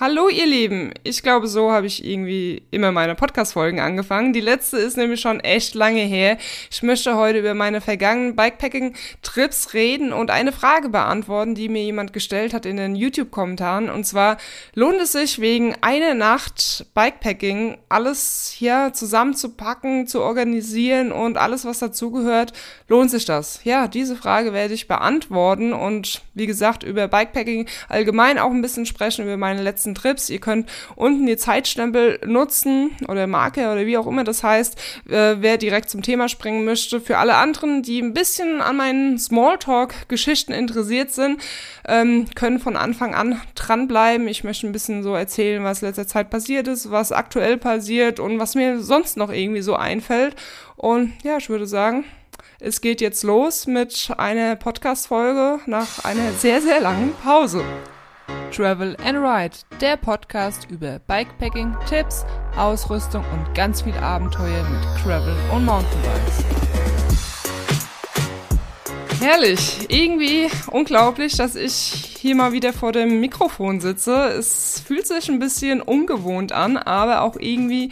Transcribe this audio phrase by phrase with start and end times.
[0.00, 4.32] Hallo ihr Lieben, ich glaube, so habe ich irgendwie immer meine Podcast-Folgen angefangen.
[4.32, 6.38] Die letzte ist nämlich schon echt lange her.
[6.70, 12.14] Ich möchte heute über meine vergangenen Bikepacking-Trips reden und eine Frage beantworten, die mir jemand
[12.14, 13.90] gestellt hat in den YouTube-Kommentaren.
[13.90, 14.38] Und zwar,
[14.72, 21.78] lohnt es sich wegen einer Nacht Bikepacking alles hier zusammenzupacken, zu organisieren und alles, was
[21.78, 22.54] dazugehört,
[22.88, 23.60] lohnt sich das?
[23.64, 28.86] Ja, diese Frage werde ich beantworten und wie gesagt, über Bikepacking allgemein auch ein bisschen
[28.86, 30.30] sprechen, über meine letzten nächsten Trips.
[30.30, 34.76] Ihr könnt unten die Zeitstempel nutzen oder Marke oder wie auch immer das heißt,
[35.08, 37.00] äh, wer direkt zum Thema springen möchte.
[37.00, 41.42] Für alle anderen, die ein bisschen an meinen Smalltalk-Geschichten interessiert sind,
[41.86, 44.28] ähm, können von Anfang an dranbleiben.
[44.28, 48.38] Ich möchte ein bisschen so erzählen, was letzter Zeit passiert ist, was aktuell passiert und
[48.38, 50.36] was mir sonst noch irgendwie so einfällt.
[50.76, 52.04] Und ja, ich würde sagen,
[52.58, 57.64] es geht jetzt los mit einer Podcast-Folge nach einer sehr, sehr langen Pause.
[58.50, 62.24] Travel and Ride, der Podcast über Bikepacking, Tipps,
[62.56, 66.44] Ausrüstung und ganz viel Abenteuer mit Travel und Mountainbikes.
[69.20, 74.14] Herrlich, irgendwie unglaublich, dass ich hier mal wieder vor dem Mikrofon sitze.
[74.28, 77.90] Es fühlt sich ein bisschen ungewohnt an, aber auch irgendwie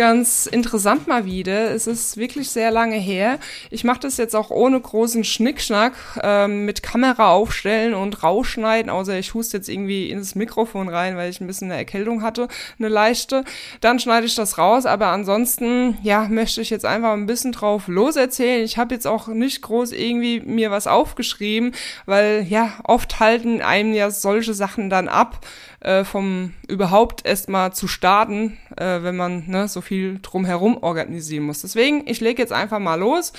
[0.00, 1.72] ganz interessant mal wieder.
[1.72, 3.38] Es ist wirklich sehr lange her.
[3.68, 5.92] Ich mache das jetzt auch ohne großen Schnickschnack
[6.22, 11.28] ähm, mit Kamera aufstellen und rausschneiden, außer ich huste jetzt irgendwie ins Mikrofon rein, weil
[11.28, 12.48] ich ein bisschen eine Erkältung hatte,
[12.78, 13.44] eine leichte.
[13.82, 17.86] Dann schneide ich das raus, aber ansonsten, ja, möchte ich jetzt einfach ein bisschen drauf
[17.86, 18.64] loserzählen.
[18.64, 21.72] Ich habe jetzt auch nicht groß irgendwie mir was aufgeschrieben,
[22.06, 25.44] weil ja, oft halten einem ja solche Sachen dann ab
[25.80, 31.62] äh, vom überhaupt erstmal zu starten, äh, wenn man ne, so viel drumherum organisieren muss.
[31.62, 33.32] Deswegen, ich lege jetzt einfach mal los.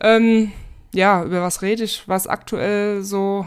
[0.00, 0.52] Ähm,
[0.92, 3.46] ja, über was rede ich, was aktuell so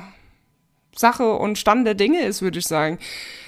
[0.96, 3.00] Sache und Stand der Dinge ist, würde ich sagen.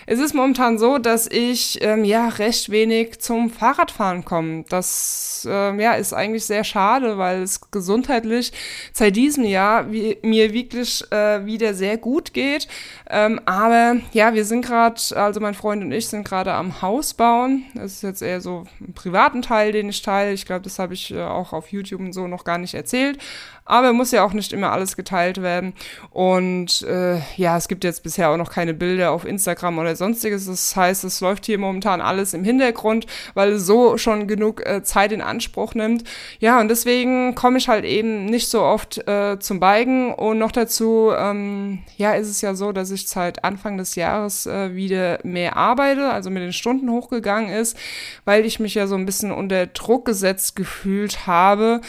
[0.06, 4.66] Es ist momentan so, dass ich ähm, ja recht wenig zum Fahrradfahren komme.
[4.70, 8.52] Das ähm, ja ist eigentlich sehr schade, weil es gesundheitlich
[8.92, 12.68] seit diesem Jahr wie, mir wirklich äh, wieder sehr gut geht.
[13.10, 17.14] Ähm, aber ja, wir sind gerade, also mein Freund und ich sind gerade am Haus
[17.14, 17.64] bauen.
[17.74, 20.34] Das ist jetzt eher so ein privaten Teil, den ich teile.
[20.34, 23.20] Ich glaube, das habe ich äh, auch auf YouTube und so noch gar nicht erzählt.
[23.66, 25.74] Aber muss ja auch nicht immer alles geteilt werden.
[26.10, 30.46] Und äh, ja, es gibt jetzt bisher auch noch keine Bilder auf Instagram oder sonstiges.
[30.46, 34.84] Das heißt, es läuft hier momentan alles im Hintergrund, weil es so schon genug äh,
[34.84, 36.04] Zeit in Anspruch nimmt.
[36.40, 40.14] Ja, und deswegen komme ich halt eben nicht so oft äh, zum Biken.
[40.14, 44.46] Und noch dazu, ähm, ja, ist es ja so, dass ich seit Anfang des Jahres
[44.46, 47.78] äh, wieder mehr arbeite, also mit den Stunden hochgegangen ist,
[48.26, 51.82] weil ich mich ja so ein bisschen unter Druck gesetzt gefühlt habe.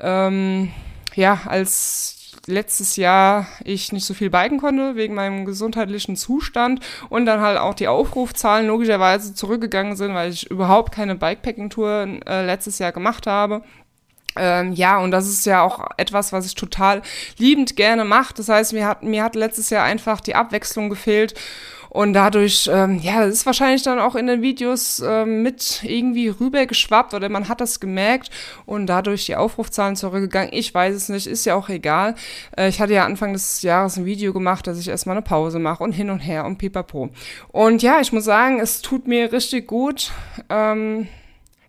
[0.00, 0.70] Ähm,
[1.14, 7.26] ja, als letztes Jahr ich nicht so viel biken konnte wegen meinem gesundheitlichen Zustand und
[7.26, 12.78] dann halt auch die Aufrufzahlen logischerweise zurückgegangen sind, weil ich überhaupt keine Bikepacking-Tour äh, letztes
[12.78, 13.62] Jahr gemacht habe.
[14.34, 17.02] Ähm, ja, und das ist ja auch etwas, was ich total
[17.38, 18.34] liebend gerne mache.
[18.34, 21.34] Das heißt, mir hat, mir hat letztes Jahr einfach die Abwechslung gefehlt
[21.92, 26.28] und dadurch, ähm, ja, das ist wahrscheinlich dann auch in den Videos ähm, mit irgendwie
[26.28, 28.30] rübergeschwappt oder man hat das gemerkt
[28.64, 30.54] und dadurch die Aufrufzahlen zurückgegangen.
[30.54, 32.14] Ich weiß es nicht, ist ja auch egal.
[32.56, 35.58] Äh, ich hatte ja Anfang des Jahres ein Video gemacht, dass ich erstmal eine Pause
[35.58, 37.10] mache und hin und her und pipapo.
[37.48, 40.12] Und ja, ich muss sagen, es tut mir richtig gut.
[40.48, 41.08] Ähm,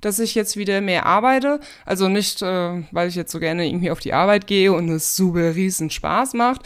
[0.06, 1.60] dass ich jetzt wieder mehr arbeite.
[1.86, 5.16] Also nicht, äh, weil ich jetzt so gerne irgendwie auf die Arbeit gehe und es
[5.16, 6.62] super riesen Spaß macht,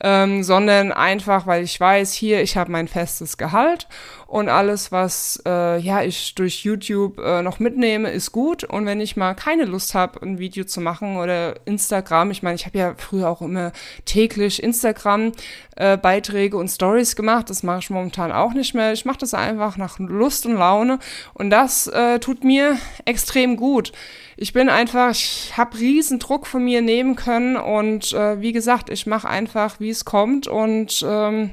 [0.00, 3.88] ähm, sondern einfach, weil ich weiß, hier, ich habe mein festes Gehalt
[4.26, 8.64] und alles, was äh, ja ich durch YouTube äh, noch mitnehme, ist gut.
[8.64, 12.56] Und wenn ich mal keine Lust habe, ein Video zu machen oder Instagram, ich meine,
[12.56, 13.70] ich habe ja früher auch immer
[14.04, 17.50] täglich Instagram-Beiträge äh, und Stories gemacht.
[17.50, 18.92] Das mache ich momentan auch nicht mehr.
[18.92, 20.98] Ich mache das einfach nach Lust und Laune
[21.34, 23.92] und das äh, tut mir extrem gut.
[24.36, 28.90] Ich bin einfach, ich habe riesen Druck von mir nehmen können und äh, wie gesagt,
[28.90, 31.52] ich mache einfach, wie es kommt und ähm,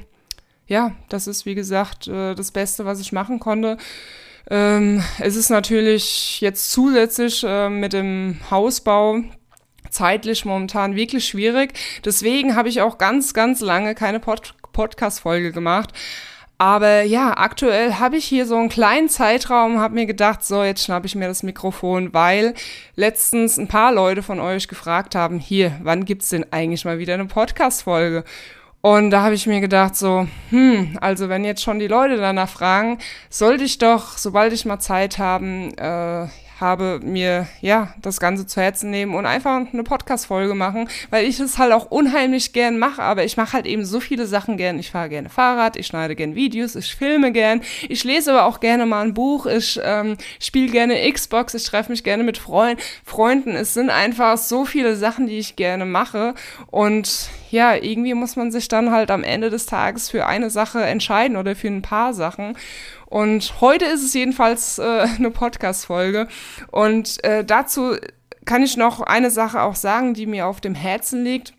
[0.66, 3.76] ja, das ist wie gesagt äh, das Beste, was ich machen konnte.
[4.50, 9.22] Ähm, es ist natürlich jetzt zusätzlich äh, mit dem Hausbau
[9.90, 11.72] zeitlich momentan wirklich schwierig.
[12.04, 15.92] Deswegen habe ich auch ganz, ganz lange keine Pod Podcast-Folge gemacht.
[16.58, 20.84] Aber ja, aktuell habe ich hier so einen kleinen Zeitraum, habe mir gedacht, so, jetzt
[20.84, 22.54] schnappe ich mir das Mikrofon, weil
[22.96, 27.14] letztens ein paar Leute von euch gefragt haben, hier, wann gibt's denn eigentlich mal wieder
[27.14, 28.24] eine Podcast-Folge?
[28.84, 32.50] Und da habe ich mir gedacht, so, hm, also wenn jetzt schon die Leute danach
[32.50, 32.98] fragen,
[33.30, 36.26] sollte ich doch, sobald ich mal Zeit haben, äh,
[36.64, 41.38] habe, mir ja das Ganze zu Herzen nehmen und einfach eine Podcast-Folge machen, weil ich
[41.38, 44.78] es halt auch unheimlich gern mache, aber ich mache halt eben so viele Sachen gern.
[44.78, 48.60] Ich fahre gerne Fahrrad, ich schneide gern Videos, ich filme gern, ich lese aber auch
[48.60, 52.80] gerne mal ein Buch, ich ähm, spiele gerne Xbox, ich treffe mich gerne mit Freund,
[53.04, 53.50] Freunden.
[53.50, 56.34] Es sind einfach so viele Sachen, die ich gerne mache
[56.70, 60.82] und ja, irgendwie muss man sich dann halt am Ende des Tages für eine Sache
[60.82, 62.56] entscheiden oder für ein paar Sachen.
[63.14, 64.82] Und heute ist es jedenfalls äh,
[65.18, 66.26] eine Podcast-Folge.
[66.72, 67.94] Und äh, dazu
[68.44, 71.54] kann ich noch eine Sache auch sagen, die mir auf dem Herzen liegt.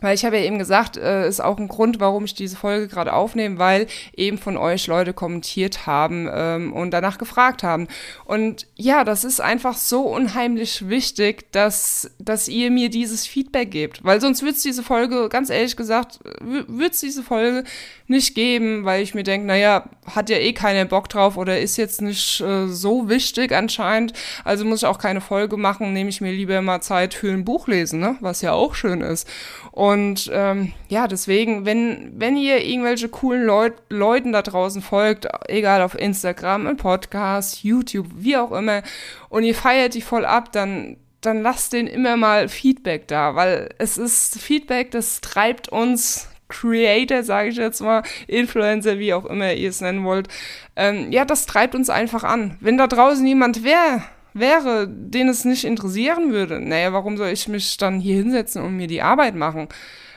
[0.00, 2.88] Weil ich habe ja eben gesagt, äh, ist auch ein Grund, warum ich diese Folge
[2.88, 3.86] gerade aufnehme, weil
[4.16, 7.88] eben von euch Leute kommentiert haben ähm, und danach gefragt haben.
[8.24, 14.04] Und ja, das ist einfach so unheimlich wichtig, dass, dass ihr mir dieses Feedback gebt.
[14.04, 17.64] Weil sonst wird es diese Folge, ganz ehrlich gesagt, wird es diese Folge
[18.06, 21.78] nicht geben, weil ich mir denke, naja, hat ja eh keiner Bock drauf oder ist
[21.78, 24.12] jetzt nicht äh, so wichtig anscheinend.
[24.44, 27.44] Also muss ich auch keine Folge machen, nehme ich mir lieber mal Zeit für ein
[27.44, 28.16] Buch lesen, ne?
[28.20, 29.26] was ja auch schön ist.
[29.72, 29.83] Und
[30.32, 35.98] ähm, ja, deswegen, wenn, wenn ihr irgendwelche coolen Leut Leuten da draußen folgt, egal auf
[35.98, 38.82] Instagram, im Podcast, YouTube, wie auch immer,
[39.28, 43.70] und ihr feiert die voll ab, dann, dann lasst denen immer mal Feedback da, weil
[43.78, 49.54] es ist Feedback, das treibt uns Creator, sage ich jetzt mal, Influencer, wie auch immer
[49.54, 50.28] ihr es nennen wollt,
[50.76, 52.56] ähm, ja, das treibt uns einfach an.
[52.60, 54.02] Wenn da draußen jemand wäre,
[54.34, 58.76] wäre, den es nicht interessieren würde, naja, warum soll ich mich dann hier hinsetzen und
[58.76, 59.68] mir die Arbeit machen?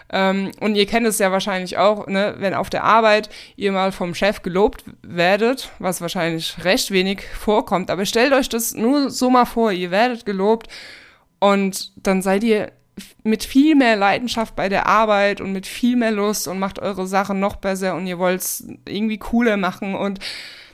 [0.09, 3.91] Ähm, und ihr kennt es ja wahrscheinlich auch, ne, wenn auf der Arbeit ihr mal
[3.91, 9.29] vom Chef gelobt werdet, was wahrscheinlich recht wenig vorkommt, aber stellt euch das nur so
[9.29, 10.67] mal vor, ihr werdet gelobt
[11.39, 12.71] und dann seid ihr
[13.23, 17.05] mit viel mehr Leidenschaft bei der Arbeit und mit viel mehr Lust und macht eure
[17.05, 20.19] Sachen noch besser und ihr wollt es irgendwie cooler machen und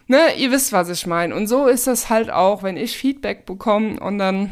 [0.08, 1.36] ne, ihr wisst, was ich meine.
[1.36, 4.52] Und so ist das halt auch, wenn ich Feedback bekomme und dann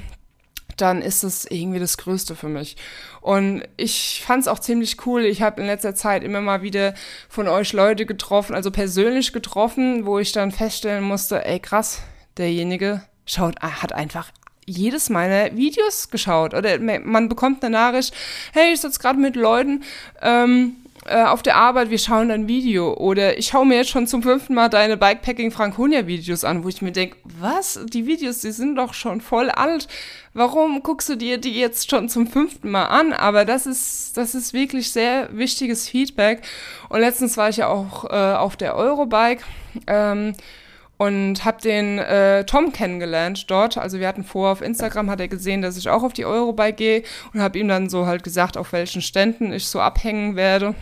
[0.78, 2.76] dann ist das irgendwie das Größte für mich.
[3.22, 5.26] Und ich fand es auch ziemlich cool.
[5.26, 6.94] Ich habe in letzter Zeit immer mal wieder
[7.30, 12.02] von euch Leute getroffen, also persönlich getroffen, wo ich dann feststellen musste, ey krass,
[12.38, 14.32] derjenige schaut, hat einfach
[14.66, 16.54] jedes meiner Videos geschaut.
[16.54, 18.14] Oder man bekommt eine Nachricht,
[18.54, 19.84] hey, ich sitze gerade mit Leuten
[20.22, 20.76] ähm,
[21.06, 22.94] äh, auf der Arbeit, wir schauen ein Video.
[22.94, 26.70] Oder ich schaue mir jetzt schon zum fünften Mal deine Bikepacking Franconia Videos an, wo
[26.70, 27.80] ich mir denke, was?
[27.92, 29.88] Die Videos, die sind doch schon voll alt.
[30.34, 33.14] Warum guckst du dir die jetzt schon zum fünften Mal an?
[33.14, 36.44] Aber das ist, das ist wirklich sehr wichtiges Feedback.
[36.90, 39.44] Und letztens war ich ja auch äh, auf der Eurobike.
[39.88, 40.34] Ähm,
[41.02, 43.76] und habe den äh, Tom kennengelernt dort.
[43.76, 46.76] Also wir hatten vor, auf Instagram hat er gesehen, dass ich auch auf die Eurobike
[46.76, 47.04] gehe
[47.34, 50.76] und habe ihm dann so halt gesagt, auf welchen Ständen ich so abhängen werde.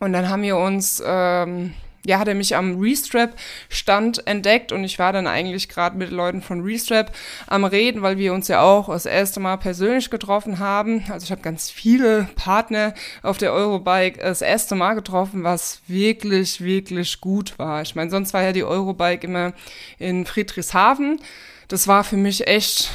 [0.00, 1.72] Und dann haben wir uns ähm,
[2.06, 6.42] ja, hat er mich am Restrap-Stand entdeckt und ich war dann eigentlich gerade mit Leuten
[6.42, 7.12] von Restrap
[7.46, 11.04] am Reden, weil wir uns ja auch das erste Mal persönlich getroffen haben.
[11.08, 16.60] Also ich habe ganz viele Partner auf der Eurobike das erste Mal getroffen, was wirklich,
[16.60, 17.82] wirklich gut war.
[17.82, 19.52] Ich meine, sonst war ja die Eurobike immer
[19.98, 21.20] in Friedrichshafen.
[21.68, 22.90] Das war für mich echt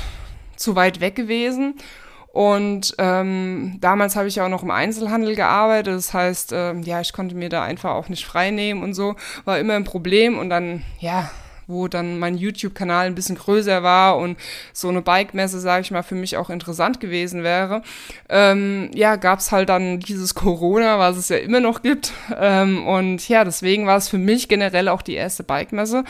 [0.55, 1.75] zu weit weg gewesen.
[2.39, 5.93] Und ähm, damals habe ich ja auch noch im Einzelhandel gearbeitet.
[5.93, 9.17] Das heißt, ähm, ja, ich konnte mir da einfach auch nicht frei nehmen und so.
[9.43, 10.39] War immer ein Problem.
[10.39, 11.29] Und dann, ja,
[11.69, 14.37] wo dann mein YouTube-Kanal ein bisschen größer war und
[14.73, 17.83] so eine Bike-Messe, sage ich mal, für mich auch interessant gewesen wäre.
[18.27, 22.11] Ähm, ja, gab es halt dann dieses Corona, was es ja immer noch gibt.
[22.37, 26.03] Ähm, und ja, deswegen war es für mich generell auch die erste Bike-Messe.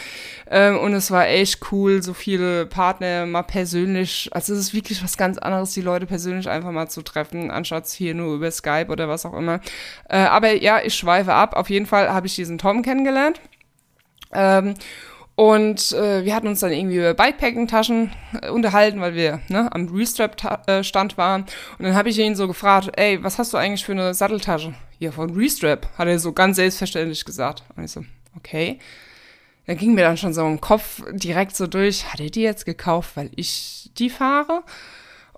[0.50, 5.04] Ähm, und es war echt cool, so viele Partner mal persönlich, also es ist wirklich
[5.04, 8.88] was ganz anderes, die Leute persönlich einfach mal zu treffen, anstatt hier nur über Skype
[8.90, 9.60] oder was auch immer.
[10.08, 11.56] Äh, aber ja, ich schweife ab.
[11.56, 13.42] Auf jeden Fall habe ich diesen Tom kennengelernt.
[14.32, 14.76] Ähm,
[15.40, 19.88] und äh, wir hatten uns dann irgendwie über Bikepacking-Taschen äh, unterhalten, weil wir ne, am
[19.88, 21.44] Restrap-Stand waren.
[21.78, 24.74] Und dann habe ich ihn so gefragt, ey, was hast du eigentlich für eine Satteltasche?
[24.98, 27.64] Hier von Restrap, hat er so ganz selbstverständlich gesagt.
[27.78, 28.04] Und ich so,
[28.36, 28.80] okay.
[29.66, 32.66] Dann ging mir dann schon so im Kopf direkt so durch, hat er die jetzt
[32.66, 34.64] gekauft, weil ich die fahre?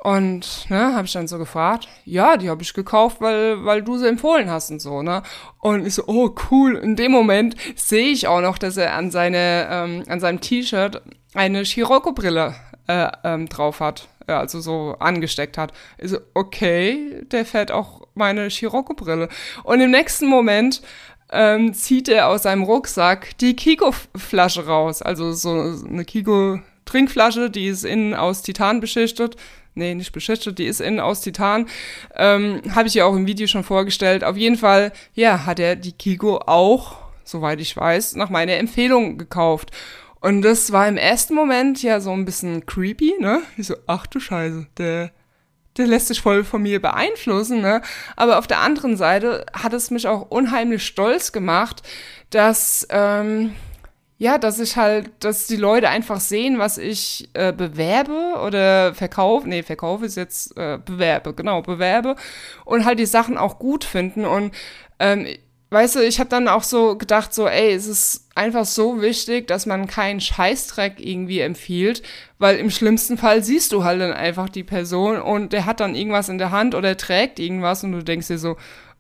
[0.04, 4.00] Und ne, habe ich dann so gefragt, ja, die habe ich gekauft, weil, weil du
[4.00, 5.22] sie empfohlen hast und so, ne?
[5.60, 6.76] Und ich so, oh cool.
[6.76, 11.04] In dem Moment sehe ich auch noch, dass er an seine, ähm, an seinem T-Shirt
[11.36, 12.56] eine Scirocco-Brille
[12.88, 15.72] äh, ähm, drauf hat, ja, also so angesteckt hat.
[16.00, 19.30] Ich so, okay, der fährt auch meine Scirocco-Brille.
[19.64, 20.82] Und im nächsten Moment
[21.32, 25.52] ähm, zieht er aus seinem Rucksack die Kiko-Flasche raus, also so
[25.88, 26.60] eine Kiko
[26.92, 29.38] Trinkflasche, die ist innen aus Titan beschichtet,
[29.76, 31.68] nee, nicht beschichtet, die ist innen aus Titan.
[32.16, 34.26] Ähm, Habe ich ja auch im Video schon vorgestellt.
[34.26, 39.18] Auf jeden Fall, ja, hat er die Kigo auch, soweit ich weiß, nach meiner Empfehlung
[39.18, 39.72] gekauft.
[40.20, 43.42] Und das war im ersten Moment ja so ein bisschen creepy, ne?
[43.56, 45.12] Ich so, ach du Scheiße, der,
[45.78, 47.82] der lässt sich voll von mir beeinflussen, ne?
[48.18, 51.84] Aber auf der anderen Seite hat es mich auch unheimlich stolz gemacht,
[52.30, 53.56] dass, ähm,
[54.22, 59.50] ja, dass ich halt, dass die Leute einfach sehen, was ich äh, bewerbe oder verkaufe.
[59.50, 62.16] Nee, verkaufe ist jetzt äh, bewerbe, genau, bewerbe
[62.64, 64.26] und halt die Sachen auch gut finden.
[64.26, 64.54] Und
[65.00, 65.26] ähm,
[65.72, 69.48] weißt du, ich habe dann auch so gedacht, so, ey, es ist einfach so wichtig,
[69.48, 72.04] dass man keinen Scheißdreck irgendwie empfiehlt,
[72.38, 75.96] weil im schlimmsten Fall siehst du halt dann einfach die Person und der hat dann
[75.96, 78.56] irgendwas in der Hand oder trägt irgendwas und du denkst dir so,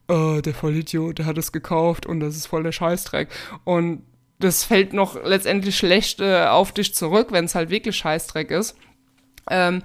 [0.07, 3.29] oh, der Vollidiot, der hat es gekauft und das ist voll der Scheißdreck.
[3.65, 4.01] Und
[4.43, 8.75] das fällt noch letztendlich schlecht äh, auf dich zurück, wenn es halt wirklich Scheißdreck ist.
[9.49, 9.81] Ähm,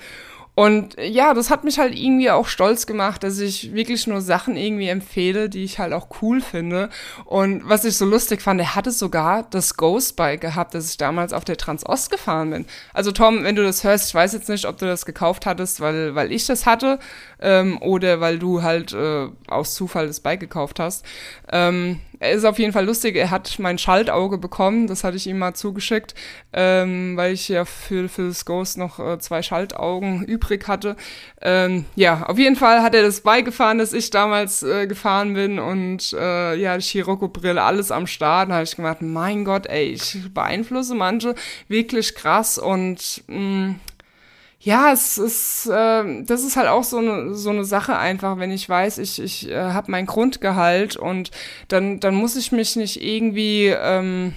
[0.58, 4.56] und ja, das hat mich halt irgendwie auch stolz gemacht, dass ich wirklich nur Sachen
[4.56, 6.88] irgendwie empfehle, die ich halt auch cool finde.
[7.26, 10.96] Und was ich so lustig fand, er hatte sogar das Ghost Bike gehabt, das ich
[10.96, 12.66] damals auf der Transost gefahren bin.
[12.94, 15.82] Also Tom, wenn du das hörst, ich weiß jetzt nicht, ob du das gekauft hattest,
[15.82, 17.00] weil, weil ich das hatte
[17.38, 21.04] ähm, oder weil du halt äh, aus Zufall das Bike gekauft hast.
[21.52, 23.16] Ähm, er ist auf jeden Fall lustig.
[23.16, 24.86] Er hat mein Schaltauge bekommen.
[24.86, 26.14] Das hatte ich ihm mal zugeschickt,
[26.52, 30.96] ähm, weil ich ja für, für das Ghost noch äh, zwei Schaltaugen übrig hatte.
[31.40, 35.58] Ähm, ja, auf jeden Fall hat er das beigefahren, dass ich damals äh, gefahren bin
[35.58, 38.50] und äh, ja, die Chirocco-Brille, alles am Start.
[38.50, 41.34] Da habe ich gedacht, mein Gott, ey, ich beeinflusse manche
[41.68, 43.80] wirklich krass und mh, mm,
[44.66, 48.50] ja, es ist, äh, das ist halt auch so eine so eine Sache einfach, wenn
[48.50, 51.30] ich weiß, ich ich äh, habe mein Grundgehalt und
[51.68, 54.34] dann dann muss ich mich nicht irgendwie ähm,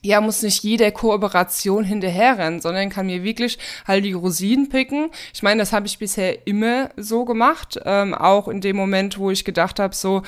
[0.00, 5.10] ja, muss nicht jede Kooperation hinterherrennen, sondern kann mir wirklich halt die Rosinen picken.
[5.34, 9.30] Ich meine, das habe ich bisher immer so gemacht, ähm, auch in dem Moment, wo
[9.30, 10.22] ich gedacht habe, so,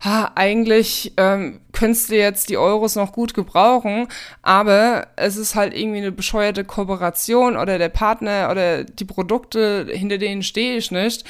[0.00, 4.08] ha, eigentlich ähm, könntest du jetzt die Euros noch gut gebrauchen,
[4.42, 10.18] aber es ist halt irgendwie eine bescheuerte Kooperation oder der Partner oder die Produkte, hinter
[10.18, 11.24] denen stehe ich nicht.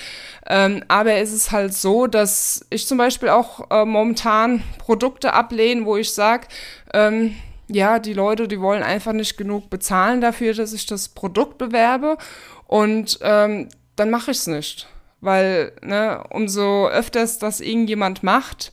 [0.46, 5.84] Ähm, aber es ist halt so, dass ich zum Beispiel auch äh, momentan Produkte ablehne,
[5.84, 6.48] wo ich sage,
[6.92, 7.34] ähm,
[7.68, 12.18] ja, die Leute, die wollen einfach nicht genug bezahlen dafür, dass ich das Produkt bewerbe
[12.66, 14.88] und ähm, dann mache ich es nicht.
[15.24, 18.72] Weil, ne, umso öfters das irgendjemand macht,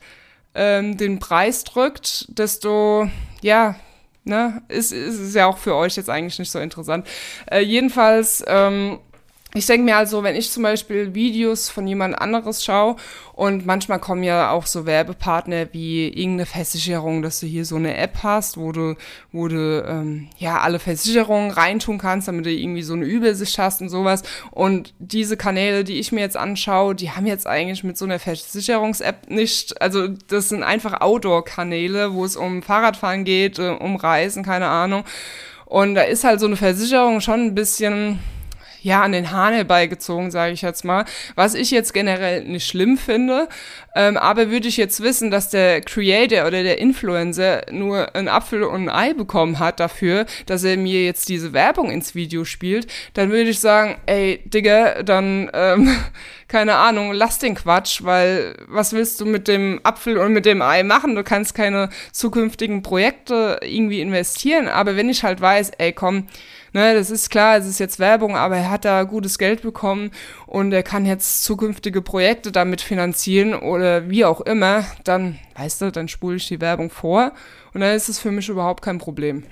[0.53, 3.10] ähm, den Preis drückt, desto,
[3.41, 3.75] ja,
[4.25, 7.08] ne, ist, ist, ist ja auch für euch jetzt eigentlich nicht so interessant.
[7.50, 9.00] Äh, jedenfalls, ähm,
[9.53, 12.96] ich denke mir also, wenn ich zum Beispiel Videos von jemand anderes schaue
[13.34, 17.98] und manchmal kommen ja auch so Werbepartner wie irgendeine Versicherung, dass du hier so eine
[17.98, 18.96] App hast, wo du,
[19.34, 23.81] wo du ähm, ja alle Versicherungen reintun kannst, damit du irgendwie so eine Übersicht hast
[23.81, 24.24] und sowas.
[24.51, 28.20] Und diese Kanäle, die ich mir jetzt anschaue, die haben jetzt eigentlich mit so einer
[28.20, 34.43] Versicherungs-App nicht, also das sind einfach Outdoor-Kanäle, wo es um Fahrradfahren geht, äh, um Reisen,
[34.43, 35.03] keine Ahnung.
[35.65, 38.20] Und da ist halt so eine Versicherung schon ein bisschen
[38.82, 41.06] ja, an den Hahn herbeigezogen, sage ich jetzt mal.
[41.36, 43.48] Was ich jetzt generell nicht schlimm finde,
[43.96, 48.64] ähm, aber würde ich jetzt wissen, dass der Creator oder der Influencer nur ein Apfel
[48.64, 52.88] und ein Ei bekommen hat dafür, dass er mir jetzt diese Werbung ins Video spielt,
[53.14, 55.96] dann würde ich sagen, ey, Digga, dann, ähm,
[56.51, 60.62] keine Ahnung, lass den Quatsch, weil was willst du mit dem Apfel und mit dem
[60.62, 61.15] Ei machen?
[61.15, 66.27] Du kannst keine zukünftigen Projekte irgendwie investieren, aber wenn ich halt weiß, ey, komm,
[66.74, 70.12] ne, das ist klar, es ist jetzt Werbung, aber er hat da gutes Geld bekommen
[70.46, 75.91] und er kann jetzt zukünftige Projekte damit finanzieren oder wie auch immer, dann, weißt du,
[75.93, 77.31] dann spule ich die Werbung vor
[77.74, 79.46] und dann ist es für mich überhaupt kein Problem.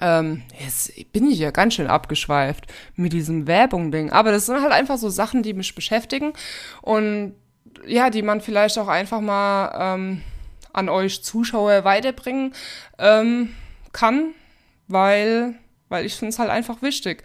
[0.00, 4.10] Ähm, jetzt bin ich ja ganz schön abgeschweift mit diesem Werbung-Ding.
[4.10, 6.32] Aber das sind halt einfach so Sachen, die mich beschäftigen
[6.82, 7.34] und
[7.86, 10.22] ja, die man vielleicht auch einfach mal ähm,
[10.72, 12.54] an euch Zuschauer weiterbringen
[12.98, 13.54] ähm,
[13.92, 14.34] kann,
[14.88, 15.54] weil
[15.88, 17.22] weil ich finde es halt einfach wichtig,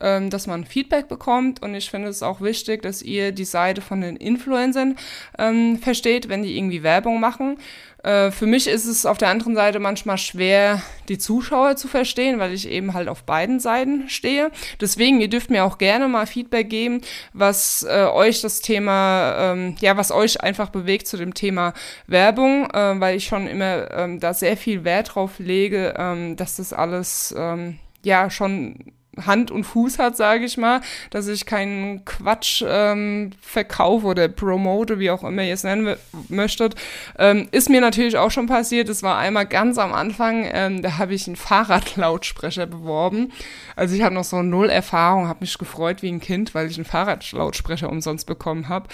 [0.00, 3.80] ähm, dass man Feedback bekommt und ich finde es auch wichtig, dass ihr die Seite
[3.80, 4.96] von den Influencern
[5.38, 7.58] ähm, versteht, wenn die irgendwie Werbung machen.
[8.06, 12.38] Äh, für mich ist es auf der anderen Seite manchmal schwer, die Zuschauer zu verstehen,
[12.38, 14.52] weil ich eben halt auf beiden Seiten stehe.
[14.80, 17.00] Deswegen, ihr dürft mir auch gerne mal Feedback geben,
[17.32, 21.74] was äh, euch das Thema, ähm, ja, was euch einfach bewegt zu dem Thema
[22.06, 26.56] Werbung, äh, weil ich schon immer ähm, da sehr viel Wert drauf lege, ähm, dass
[26.56, 28.92] das alles ähm, ja schon
[29.24, 30.80] Hand und Fuß hat, sage ich mal,
[31.10, 35.96] dass ich keinen Quatsch ähm, verkaufe oder promote, wie auch immer ihr es nennen
[36.28, 36.74] möchtet.
[37.18, 38.88] Ähm, ist mir natürlich auch schon passiert.
[38.88, 43.32] Es war einmal ganz am Anfang, ähm, da habe ich einen Fahrradlautsprecher beworben.
[43.74, 46.76] Also ich hatte noch so null Erfahrung, habe mich gefreut wie ein Kind, weil ich
[46.76, 48.88] einen Fahrradlautsprecher umsonst bekommen habe.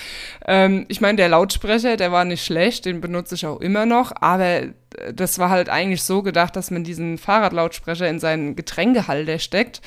[0.47, 4.12] Ähm, ich meine, der Lautsprecher, der war nicht schlecht, den benutze ich auch immer noch,
[4.21, 4.62] aber
[5.13, 9.81] das war halt eigentlich so gedacht, dass man diesen Fahrradlautsprecher in seinen Getränkehalter steckt.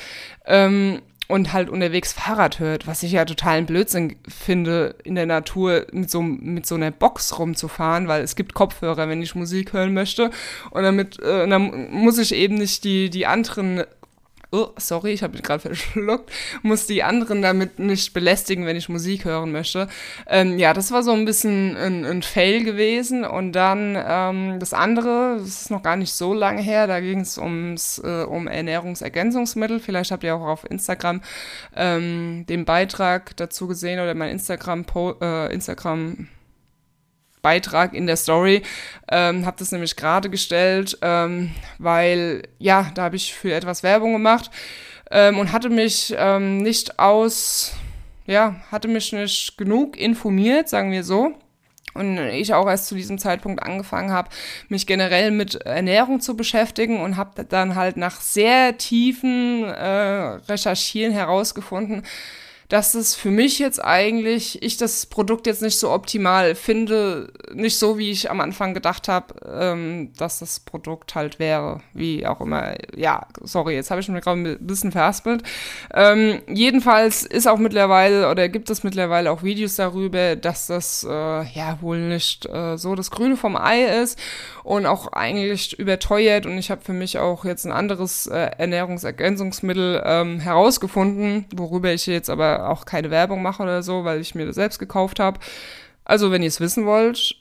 [0.46, 5.88] Ähm, und halt unterwegs Fahrrad hört, was ich ja totalen Blödsinn finde, in der Natur
[5.92, 9.94] mit so, mit so einer Box rumzufahren, weil es gibt Kopfhörer, wenn ich Musik hören
[9.94, 10.30] möchte.
[10.70, 13.84] Und damit äh, dann muss ich eben nicht die, die anderen
[14.52, 18.90] oh, sorry, ich habe mich gerade verschluckt, muss die anderen damit nicht belästigen, wenn ich
[18.90, 19.88] Musik hören möchte.
[20.28, 23.24] Ähm, ja, das war so ein bisschen ein, ein Fail gewesen.
[23.26, 27.22] Und dann ähm, das andere, das ist noch gar nicht so lange her, da ging
[27.22, 29.80] es ums, äh, um Ernährungsergänzungsmittel.
[29.80, 31.22] Vielleicht habt ihr auch auf Instagram
[31.76, 34.86] ähm, den Beitrag dazu gesehen oder mein Instagram,
[35.22, 36.28] äh, Instagram
[37.46, 38.64] Beitrag in der Story.
[39.08, 44.14] Ähm, habe das nämlich gerade gestellt, ähm, weil ja, da habe ich für etwas Werbung
[44.14, 44.50] gemacht
[45.12, 47.74] ähm, und hatte mich ähm, nicht aus,
[48.26, 51.34] ja, hatte mich nicht genug informiert, sagen wir so.
[51.94, 54.30] Und ich auch erst zu diesem Zeitpunkt angefangen habe,
[54.68, 61.14] mich generell mit Ernährung zu beschäftigen und habe dann halt nach sehr tiefen äh, Recherchieren
[61.14, 62.04] herausgefunden,
[62.70, 67.78] dass es für mich jetzt eigentlich, ich das Produkt jetzt nicht so optimal finde, nicht
[67.78, 72.42] so, wie ich am Anfang gedacht habe, ähm, dass das Produkt halt wäre, wie auch
[72.42, 72.74] immer.
[72.96, 75.44] Ja, sorry, jetzt habe ich mich gerade ein bisschen verhaspelt.
[75.94, 81.44] Ähm, jedenfalls ist auch mittlerweile, oder gibt es mittlerweile auch Videos darüber, dass das äh,
[81.44, 84.18] ja wohl nicht äh, so das Grüne vom Ei ist
[84.64, 86.48] und auch eigentlich überteuert.
[86.48, 92.08] Und ich habe für mich auch jetzt ein anderes äh, Ernährungsergänzungsmittel ähm, herausgefunden, worüber ich
[92.08, 95.40] jetzt aber auch keine Werbung mache oder so, weil ich mir das selbst gekauft habe.
[96.04, 97.36] Also, wenn ihr es wissen wollt,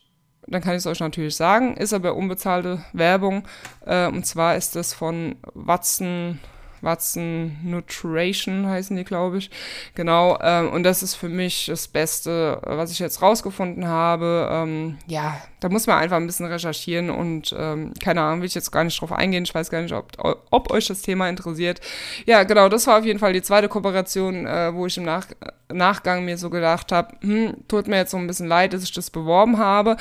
[0.47, 1.77] dann kann ich es euch natürlich sagen.
[1.77, 3.45] Ist aber unbezahlte Werbung.
[3.87, 6.39] Äh, und zwar ist das von Watson
[6.85, 9.51] Watson Nutrition heißen die, glaube ich.
[9.95, 14.49] Genau, ähm, und das ist für mich das Beste, was ich jetzt rausgefunden habe.
[14.51, 18.55] Ähm, ja, da muss man einfach ein bisschen recherchieren und ähm, keine Ahnung, will ich
[18.55, 19.45] jetzt gar nicht drauf eingehen.
[19.45, 20.13] Ich weiß gar nicht, ob,
[20.51, 21.81] ob euch das Thema interessiert.
[22.27, 25.27] Ja, genau, das war auf jeden Fall die zweite Kooperation, äh, wo ich im Nach
[25.73, 28.93] Nachgang mir so gedacht habe, hm, tut mir jetzt so ein bisschen leid, dass ich
[28.93, 29.97] das beworben habe.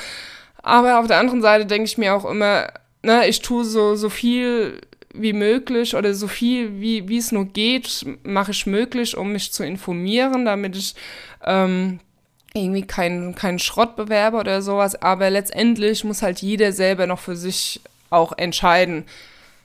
[0.62, 2.68] Aber auf der anderen Seite denke ich mir auch immer,
[3.02, 4.80] ne, ich tue so, so viel
[5.14, 9.52] wie möglich oder so viel wie, wie es nur geht, mache ich möglich, um mich
[9.52, 10.94] zu informieren, damit ich
[11.44, 12.00] ähm,
[12.52, 15.00] irgendwie keinen kein Schrott bewerbe oder sowas.
[15.00, 19.04] Aber letztendlich muss halt jeder selber noch für sich auch entscheiden,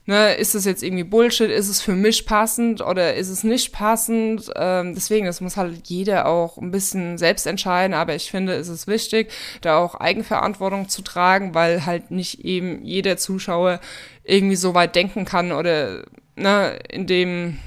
[0.10, 1.52] Ne, ist es jetzt irgendwie Bullshit?
[1.52, 4.50] Ist es für mich passend oder ist es nicht passend?
[4.56, 7.94] Ähm, deswegen, das muss halt jeder auch ein bisschen selbst entscheiden.
[7.94, 12.84] Aber ich finde, es ist wichtig, da auch Eigenverantwortung zu tragen, weil halt nicht eben
[12.84, 13.80] jeder Zuschauer
[14.24, 17.60] irgendwie so weit denken kann oder ne, in dem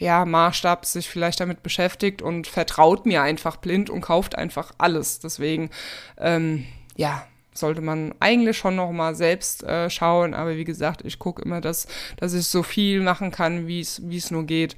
[0.00, 5.20] ja, Maßstab sich vielleicht damit beschäftigt und vertraut mir einfach blind und kauft einfach alles.
[5.20, 5.70] Deswegen,
[6.18, 7.24] ähm, ja,
[7.56, 10.34] sollte man eigentlich schon noch mal selbst äh, schauen.
[10.34, 14.30] Aber wie gesagt, ich gucke immer, dass, dass ich so viel machen kann, wie es
[14.30, 14.76] nur geht,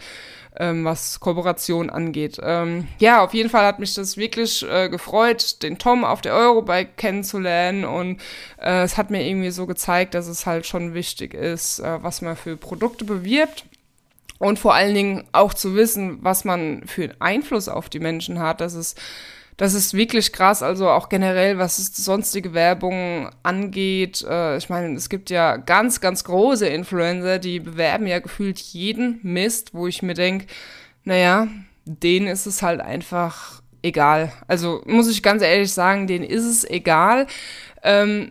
[0.59, 2.39] ähm, was Kooperation angeht.
[2.43, 6.35] Ähm, ja, auf jeden Fall hat mich das wirklich äh, gefreut, den Tom auf der
[6.35, 7.85] Eurobike kennenzulernen.
[7.85, 8.21] Und
[8.61, 12.23] äh, es hat mir irgendwie so gezeigt, dass es halt schon wichtig ist, äh, was
[12.23, 13.65] man für Produkte bewirbt.
[14.39, 18.61] Und vor allen Dingen auch zu wissen, was man für Einfluss auf die Menschen hat.
[18.61, 18.95] dass es
[19.59, 20.63] das ist wirklich krass.
[20.63, 24.25] Also auch generell, was sonstige Werbung angeht.
[24.27, 29.19] Äh, ich meine, es gibt ja ganz, ganz große Influencer, die bewerben ja gefühlt jeden
[29.23, 30.47] Mist, wo ich mir denke,
[31.05, 31.49] naja,
[31.85, 34.33] denen ist es halt einfach egal.
[34.47, 37.27] Also muss ich ganz ehrlich sagen, denen ist es egal.
[37.83, 38.31] Ähm,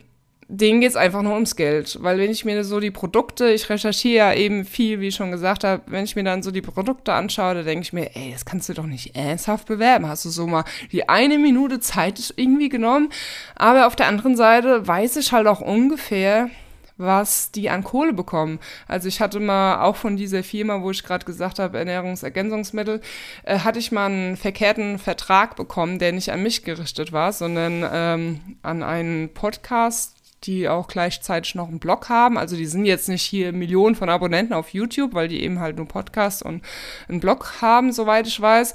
[0.49, 1.97] denen geht's einfach nur ums Geld.
[2.01, 5.31] Weil wenn ich mir so die Produkte, ich recherchiere ja eben viel, wie ich schon
[5.31, 8.31] gesagt habe, wenn ich mir dann so die Produkte anschaue, da denke ich mir, ey,
[8.31, 10.07] das kannst du doch nicht ernsthaft bewerben.
[10.07, 13.09] Hast du so mal die eine Minute Zeit irgendwie genommen?
[13.55, 16.49] Aber auf der anderen Seite weiß ich halt auch ungefähr,
[16.97, 18.59] was die an Kohle bekommen.
[18.87, 23.01] Also ich hatte mal auch von dieser Firma, wo ich gerade gesagt habe, Ernährungsergänzungsmittel,
[23.43, 27.87] äh, hatte ich mal einen verkehrten Vertrag bekommen, der nicht an mich gerichtet war, sondern
[27.91, 30.16] ähm, an einen Podcast
[30.47, 32.37] die auch gleichzeitig noch einen Blog haben.
[32.37, 35.77] Also die sind jetzt nicht hier Millionen von Abonnenten auf YouTube, weil die eben halt
[35.77, 36.63] nur Podcast und
[37.07, 38.73] einen Blog haben, soweit ich weiß.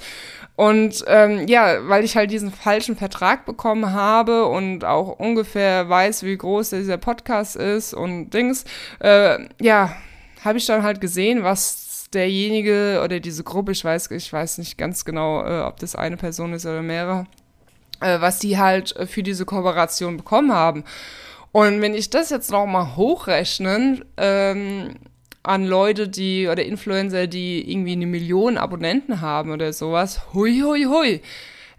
[0.55, 6.23] Und ähm, ja, weil ich halt diesen falschen Vertrag bekommen habe und auch ungefähr weiß,
[6.25, 8.65] wie groß dieser Podcast ist und Dings,
[9.01, 9.97] äh, ja,
[10.45, 14.77] habe ich dann halt gesehen, was derjenige oder diese Gruppe, ich weiß, ich weiß nicht
[14.77, 17.27] ganz genau, äh, ob das eine Person ist oder mehrere,
[18.01, 20.85] äh, was die halt für diese Kooperation bekommen haben.
[21.53, 24.95] Und wenn ich das jetzt noch mal hochrechne ähm,
[25.43, 30.85] an Leute, die oder Influencer, die irgendwie eine Million Abonnenten haben oder sowas, hui, hui,
[30.85, 31.21] hui.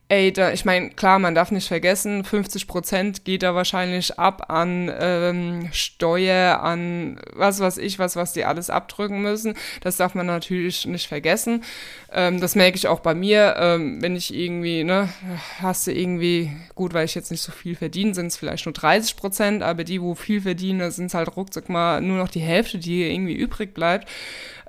[0.09, 4.51] Ey, da, ich meine, klar, man darf nicht vergessen, 50 Prozent geht da wahrscheinlich ab
[4.51, 9.55] an ähm, Steuer, an was weiß ich, was, was die alles abdrücken müssen.
[9.81, 11.63] Das darf man natürlich nicht vergessen.
[12.11, 15.09] Ähm, das merke ich auch bei mir, ähm, wenn ich irgendwie, ne,
[15.59, 18.73] hast du irgendwie, gut, weil ich jetzt nicht so viel verdiene, sind es vielleicht nur
[18.73, 22.39] 30 Prozent, aber die, wo viel verdienen, sind es halt ruckzuck mal nur noch die
[22.39, 24.07] Hälfte, die irgendwie übrig bleibt.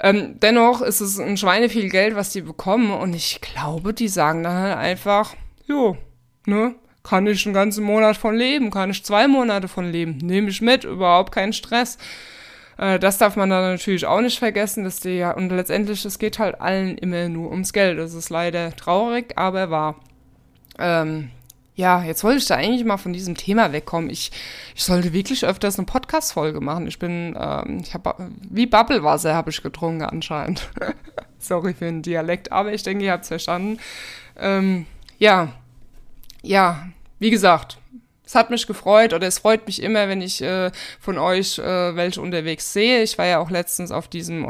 [0.01, 4.09] Ähm, dennoch ist es ein Schweine viel Geld, was die bekommen und ich glaube, die
[4.09, 5.35] sagen dann halt einfach,
[5.67, 5.97] jo,
[6.47, 10.51] ne, kann ich einen ganzen Monat von leben, kann ich zwei Monate von leben, nehme
[10.51, 11.99] ich mit, überhaupt keinen Stress.
[12.79, 16.19] Äh, das darf man dann natürlich auch nicht vergessen, dass die ja, und letztendlich, es
[16.19, 17.99] geht halt allen immer nur ums Geld.
[17.99, 19.97] Das ist leider traurig, aber wahr.
[20.79, 21.31] Ähm,
[21.77, 24.09] ja, jetzt wollte ich da eigentlich mal von diesem Thema wegkommen.
[24.09, 24.31] Ich,
[24.75, 26.87] ich sollte wirklich öfters eine Podcast-Folge machen.
[26.87, 28.15] Ich bin, ähm, ich habe
[28.49, 30.69] wie Bubblewasser habe ich getrunken anscheinend.
[31.39, 33.81] Sorry für den Dialekt, aber ich denke, ihr habt es verstanden.
[34.37, 34.87] Ähm,
[35.19, 35.53] ja,
[36.43, 37.79] ja, wie gesagt,
[38.25, 41.97] es hat mich gefreut oder es freut mich immer, wenn ich äh, von euch äh,
[41.97, 43.03] welche unterwegs sehe.
[43.03, 44.47] Ich war ja auch letztens auf diesem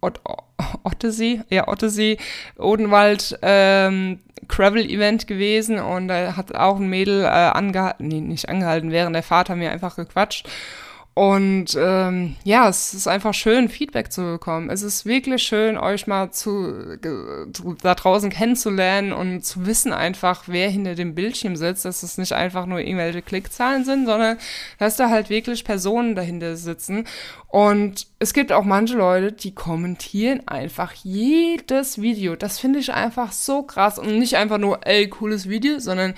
[0.00, 2.18] Ottesee, ja, Ottesee,
[2.56, 8.92] Odenwald, ähm, Gravel-Event gewesen und da hat auch ein Mädel äh, angehalten, nee, nicht angehalten,
[8.92, 10.48] während der Vater mir einfach gequatscht.
[11.18, 14.70] Und ähm, ja, es ist einfach schön, Feedback zu bekommen.
[14.70, 16.96] Es ist wirklich schön, euch mal zu,
[17.82, 22.34] da draußen kennenzulernen und zu wissen einfach, wer hinter dem Bildschirm sitzt, dass es nicht
[22.34, 24.38] einfach nur irgendwelche Klickzahlen sind, sondern
[24.78, 27.04] dass da halt wirklich Personen dahinter sitzen.
[27.48, 32.36] Und es gibt auch manche Leute, die kommentieren einfach jedes Video.
[32.36, 33.98] Das finde ich einfach so krass.
[33.98, 36.14] Und nicht einfach nur, ey, cooles Video, sondern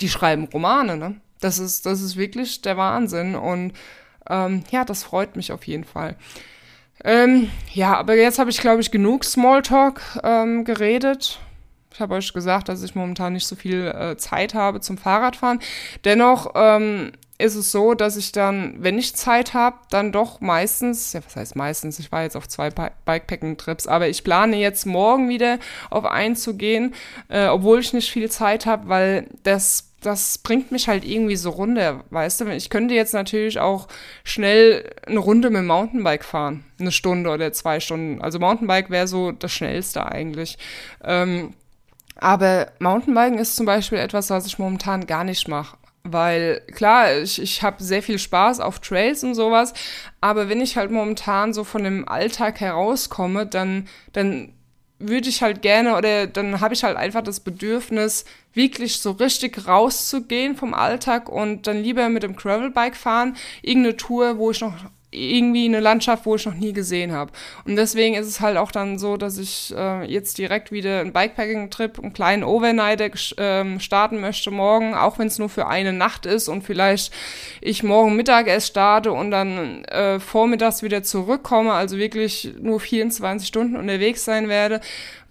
[0.00, 1.20] die schreiben Romane, ne?
[1.42, 3.34] Das ist, das ist wirklich der Wahnsinn.
[3.34, 3.72] Und
[4.28, 6.16] ähm, ja, das freut mich auf jeden Fall.
[7.04, 11.40] Ähm, ja, aber jetzt habe ich, glaube ich, genug Smalltalk ähm, geredet.
[11.92, 15.60] Ich habe euch gesagt, dass ich momentan nicht so viel äh, Zeit habe zum Fahrradfahren.
[16.04, 21.12] Dennoch ähm, ist es so, dass ich dann, wenn ich Zeit habe, dann doch meistens,
[21.12, 25.28] ja, was heißt meistens, ich war jetzt auf zwei Bikepacking-Trips, aber ich plane jetzt morgen
[25.28, 25.58] wieder
[25.90, 26.94] auf einen zu gehen,
[27.28, 31.50] äh, obwohl ich nicht viel Zeit habe, weil das das bringt mich halt irgendwie so
[31.50, 32.48] runter, weißt du?
[32.48, 33.88] Ich könnte jetzt natürlich auch
[34.24, 38.20] schnell eine Runde mit dem Mountainbike fahren, eine Stunde oder zwei Stunden.
[38.20, 40.58] Also Mountainbike wäre so das Schnellste eigentlich.
[41.04, 41.54] Ähm,
[42.16, 45.76] aber Mountainbiken ist zum Beispiel etwas, was ich momentan gar nicht mache.
[46.04, 49.72] Weil klar, ich, ich habe sehr viel Spaß auf Trails und sowas,
[50.20, 54.52] aber wenn ich halt momentan so von dem Alltag herauskomme, dann, dann
[55.08, 59.66] würde ich halt gerne oder dann habe ich halt einfach das Bedürfnis, wirklich so richtig
[59.66, 64.74] rauszugehen vom Alltag und dann lieber mit dem Gravelbike fahren, irgendeine Tour, wo ich noch
[65.12, 67.32] irgendwie eine Landschaft, wo ich noch nie gesehen habe.
[67.64, 71.12] Und deswegen ist es halt auch dann so, dass ich äh, jetzt direkt wieder einen
[71.12, 76.26] Bikepacking-Trip, einen kleinen Overnighter äh, starten möchte morgen, auch wenn es nur für eine Nacht
[76.26, 77.12] ist und vielleicht
[77.60, 83.46] ich morgen Mittag erst starte und dann äh, vormittags wieder zurückkomme, also wirklich nur 24
[83.46, 84.80] Stunden unterwegs sein werde,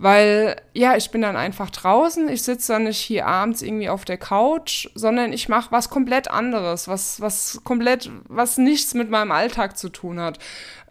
[0.02, 4.04] weil ja, ich bin dann einfach draußen, ich sitze dann nicht hier abends irgendwie auf
[4.04, 9.32] der Couch, sondern ich mache was komplett anderes, was, was komplett, was nichts mit meinem
[9.32, 10.40] Alltag zu tun hat.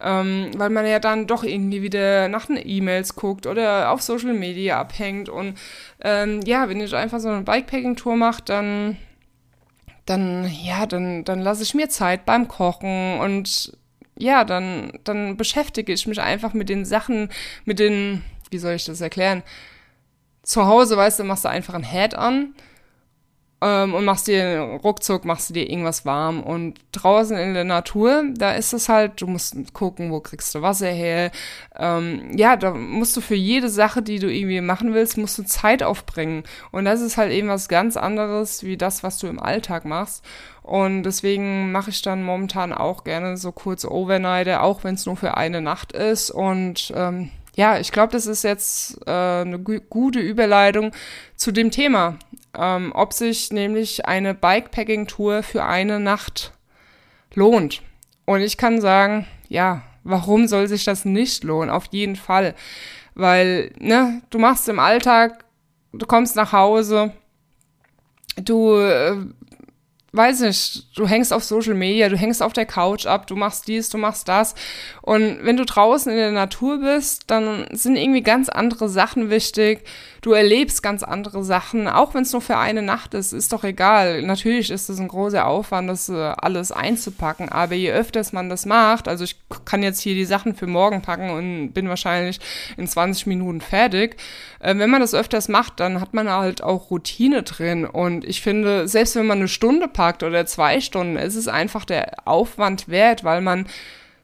[0.00, 4.32] Ähm, weil man ja dann doch irgendwie wieder nach den E-Mails guckt oder auf Social
[4.32, 5.28] Media abhängt.
[5.28, 5.58] Und
[6.02, 8.96] ähm, ja, wenn ich einfach so eine Bikepacking-Tour mache, dann,
[10.06, 13.76] dann, ja, dann, dann lasse ich mir Zeit beim Kochen und
[14.16, 17.30] ja, dann, dann beschäftige ich mich einfach mit den Sachen,
[17.64, 19.42] mit den wie soll ich das erklären?
[20.42, 22.54] Zu Hause, weißt du, machst du einfach ein Head an
[23.62, 26.42] ähm, und machst dir ruckzuck, machst du dir irgendwas warm.
[26.42, 30.62] Und draußen in der Natur, da ist es halt, du musst gucken, wo kriegst du
[30.62, 31.30] Wasser her.
[31.78, 35.44] Ähm, ja, da musst du für jede Sache, die du irgendwie machen willst, musst du
[35.44, 36.44] Zeit aufbringen.
[36.72, 40.24] Und das ist halt eben was ganz anderes, wie das, was du im Alltag machst.
[40.62, 45.16] Und deswegen mache ich dann momentan auch gerne so kurze Overnighter, auch wenn es nur
[45.16, 46.30] für eine Nacht ist.
[46.30, 47.30] Und ähm,
[47.60, 50.92] ja, ich glaube, das ist jetzt äh, eine gu gute Überleitung
[51.36, 52.18] zu dem Thema,
[52.58, 56.54] ähm, ob sich nämlich eine Bikepacking-Tour für eine Nacht
[57.34, 57.82] lohnt.
[58.24, 61.68] Und ich kann sagen, ja, warum soll sich das nicht lohnen?
[61.68, 62.54] Auf jeden Fall.
[63.14, 65.44] Weil, ne, du machst im Alltag,
[65.92, 67.12] du kommst nach Hause,
[68.36, 69.18] du äh,
[70.12, 73.68] weiß nicht, du hängst auf Social Media, du hängst auf der Couch ab, du machst
[73.68, 74.54] dies, du machst das.
[75.02, 79.84] Und wenn du draußen in der Natur bist, dann sind irgendwie ganz andere Sachen wichtig.
[80.20, 83.64] Du erlebst ganz andere Sachen, auch wenn es nur für eine Nacht ist, ist doch
[83.64, 84.20] egal.
[84.20, 88.66] Natürlich ist es ein großer Aufwand, das äh, alles einzupacken, aber je öfters man das
[88.66, 92.38] macht, also ich kann jetzt hier die Sachen für morgen packen und bin wahrscheinlich
[92.76, 94.16] in 20 Minuten fertig.
[94.58, 97.86] Äh, wenn man das öfters macht, dann hat man halt auch Routine drin.
[97.86, 101.86] Und ich finde, selbst wenn man eine Stunde packt oder zwei Stunden, ist es einfach
[101.86, 103.66] der Aufwand wert, weil man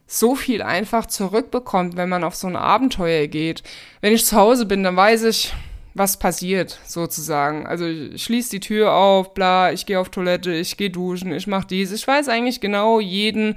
[0.05, 3.63] so viel einfach zurückbekommt, wenn man auf so ein Abenteuer geht.
[3.99, 5.53] Wenn ich zu Hause bin, dann weiß ich,
[5.97, 7.65] was passiert, sozusagen.
[7.65, 11.47] Also ich schließe die Tür auf, bla, ich gehe auf Toilette, ich gehe duschen, ich
[11.47, 11.91] mache dies.
[11.91, 13.55] Ich weiß eigentlich genau jeden,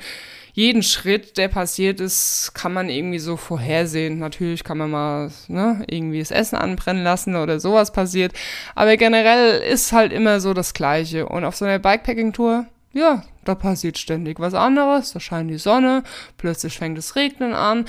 [0.53, 4.19] jeden Schritt, der passiert ist, kann man irgendwie so vorhersehen.
[4.19, 8.33] Natürlich kann man mal ne, irgendwie das Essen anbrennen lassen oder sowas passiert.
[8.75, 11.27] Aber generell ist halt immer so das Gleiche.
[11.27, 15.13] Und auf so einer Bikepacking-Tour, ja, da passiert ständig was anderes.
[15.13, 16.03] Da scheint die Sonne,
[16.37, 17.87] plötzlich fängt es regnen an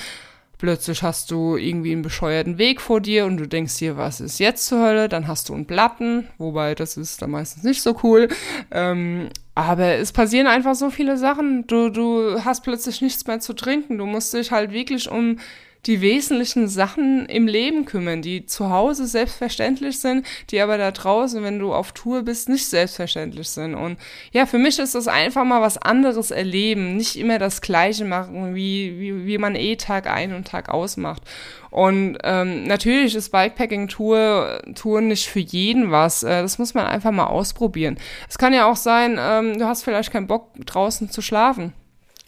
[0.61, 4.39] plötzlich hast du irgendwie einen bescheuerten Weg vor dir und du denkst dir, was ist
[4.39, 5.09] jetzt zur Hölle?
[5.09, 8.27] Dann hast du einen Platten, wobei das ist dann meistens nicht so cool.
[8.69, 11.65] Ähm, aber es passieren einfach so viele Sachen.
[11.65, 13.97] Du, du hast plötzlich nichts mehr zu trinken.
[13.97, 15.39] Du musst dich halt wirklich um
[15.85, 21.43] die wesentlichen Sachen im Leben kümmern, die zu Hause selbstverständlich sind, die aber da draußen,
[21.43, 23.73] wenn du auf Tour bist, nicht selbstverständlich sind.
[23.73, 23.97] Und
[24.31, 28.53] ja, für mich ist das einfach mal was anderes erleben, nicht immer das Gleiche machen,
[28.53, 31.23] wie, wie, wie man eh Tag ein und Tag ausmacht.
[31.71, 36.21] Und ähm, natürlich ist Bikepacking-Tour Tour nicht für jeden was.
[36.21, 37.97] Äh, das muss man einfach mal ausprobieren.
[38.29, 41.73] Es kann ja auch sein, ähm, du hast vielleicht keinen Bock draußen zu schlafen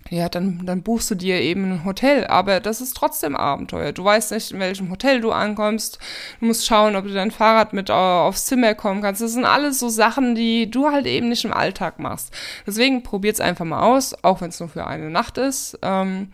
[0.09, 2.27] ja, dann, dann buchst du dir eben ein Hotel.
[2.27, 3.91] Aber das ist trotzdem Abenteuer.
[3.91, 5.99] Du weißt nicht, in welchem Hotel du ankommst.
[6.39, 9.21] Du musst schauen, ob du dein Fahrrad mit äh, aufs Zimmer kommen kannst.
[9.21, 12.33] Das sind alles so Sachen, die du halt eben nicht im Alltag machst.
[12.67, 15.79] Deswegen probiert's einfach mal aus, auch wenn es nur für eine Nacht ist.
[15.81, 16.29] Ähm,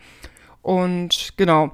[0.62, 1.72] und genau.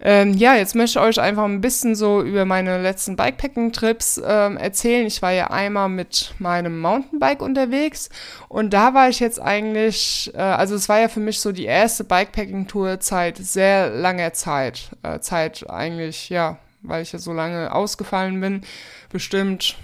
[0.00, 4.56] Ähm, ja, jetzt möchte ich euch einfach ein bisschen so über meine letzten Bikepacking-Trips ähm,
[4.56, 5.06] erzählen.
[5.06, 8.08] Ich war ja einmal mit meinem Mountainbike unterwegs
[8.48, 11.64] und da war ich jetzt eigentlich, äh, also es war ja für mich so die
[11.64, 14.90] erste Bikepacking-Tour seit sehr langer Zeit.
[15.02, 18.62] Äh, Zeit eigentlich, ja, weil ich ja so lange ausgefallen bin,
[19.10, 19.76] bestimmt,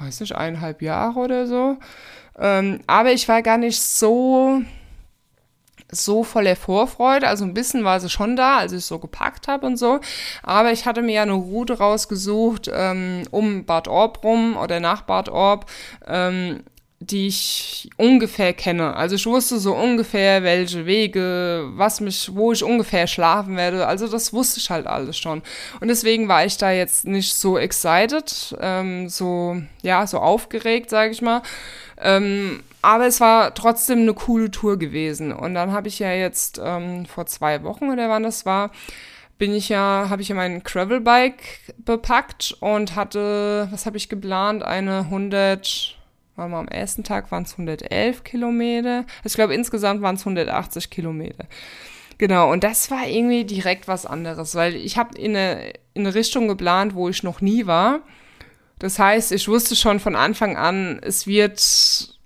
[0.00, 1.76] weiß nicht, eineinhalb Jahre oder so.
[2.36, 4.62] Ähm, aber ich war gar nicht so
[5.90, 7.28] so voller Vorfreude.
[7.28, 10.00] Also ein bisschen war sie schon da, als ich so gepackt habe und so.
[10.42, 15.02] Aber ich hatte mir ja eine Route rausgesucht ähm, um Bad Orb rum oder nach
[15.02, 15.66] Bad Orb.
[16.06, 16.62] Ähm,
[17.02, 18.94] die ich ungefähr kenne.
[18.94, 23.86] Also ich wusste so ungefähr, welche Wege, was mich, wo ich ungefähr schlafen werde.
[23.86, 25.40] Also das wusste ich halt alles schon.
[25.80, 31.12] Und deswegen war ich da jetzt nicht so excited, ähm, so, ja, so aufgeregt, sage
[31.12, 31.40] ich mal.
[32.00, 35.32] Ähm, aber es war trotzdem eine coole Tour gewesen.
[35.32, 38.70] Und dann habe ich ja jetzt ähm, vor zwei Wochen oder wann das war,
[39.38, 44.62] bin ich ja, habe ich ja mein Gravelbike bepackt und hatte, was habe ich geplant?
[44.62, 45.98] Eine 100,
[46.36, 49.04] waren wir am ersten Tag waren es 111 Kilometer.
[49.24, 51.44] Ich glaube, insgesamt waren es 180 Kilometer.
[52.18, 56.14] Genau, und das war irgendwie direkt was anderes, weil ich habe in eine, in eine
[56.14, 58.00] Richtung geplant, wo ich noch nie war.
[58.80, 62.18] Das heißt, ich wusste schon von Anfang an, es wird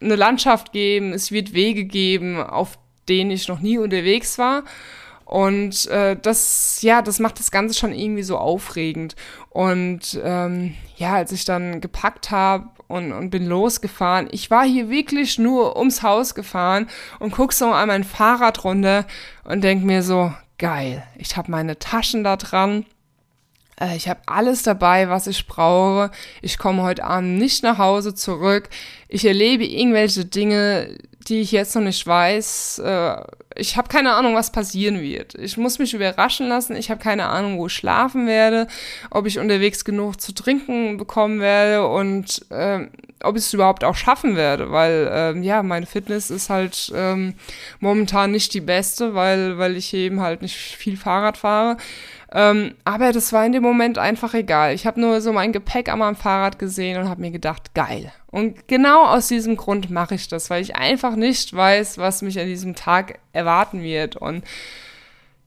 [0.00, 4.64] eine Landschaft geben, es wird Wege geben, auf denen ich noch nie unterwegs war.
[5.26, 9.14] Und äh, das, ja, das macht das Ganze schon irgendwie so aufregend.
[9.50, 14.88] Und ähm, ja, als ich dann gepackt habe und, und bin losgefahren, ich war hier
[14.88, 19.06] wirklich nur ums Haus gefahren und guck so an mein Fahrrad runter
[19.44, 22.86] und denk mir so, geil, ich habe meine Taschen da dran
[23.80, 26.10] äh, ich habe alles dabei, was ich brauche.
[26.42, 28.68] Ich komme heute Abend nicht nach Hause zurück.
[29.08, 32.80] Ich erlebe irgendwelche Dinge, die ich jetzt noch nicht weiß.
[32.84, 33.16] Äh,
[33.56, 35.34] ich habe keine Ahnung, was passieren wird.
[35.34, 36.76] Ich muss mich überraschen lassen.
[36.76, 38.68] Ich habe keine Ahnung, wo ich schlafen werde,
[39.10, 42.86] ob ich unterwegs genug zu trinken bekommen werde und äh,
[43.22, 47.34] ob ich es überhaupt auch schaffen werde, weil äh, ja, meine Fitness ist halt ähm,
[47.80, 51.76] momentan nicht die beste, weil, weil ich eben halt nicht viel Fahrrad fahre.
[52.32, 54.72] Ähm, aber das war in dem Moment einfach egal.
[54.74, 58.12] Ich habe nur so mein Gepäck an meinem Fahrrad gesehen und habe mir gedacht, geil.
[58.30, 62.38] Und genau aus diesem Grund mache ich das, weil ich einfach nicht weiß, was mich
[62.38, 64.14] an diesem Tag erwarten wird.
[64.16, 64.44] Und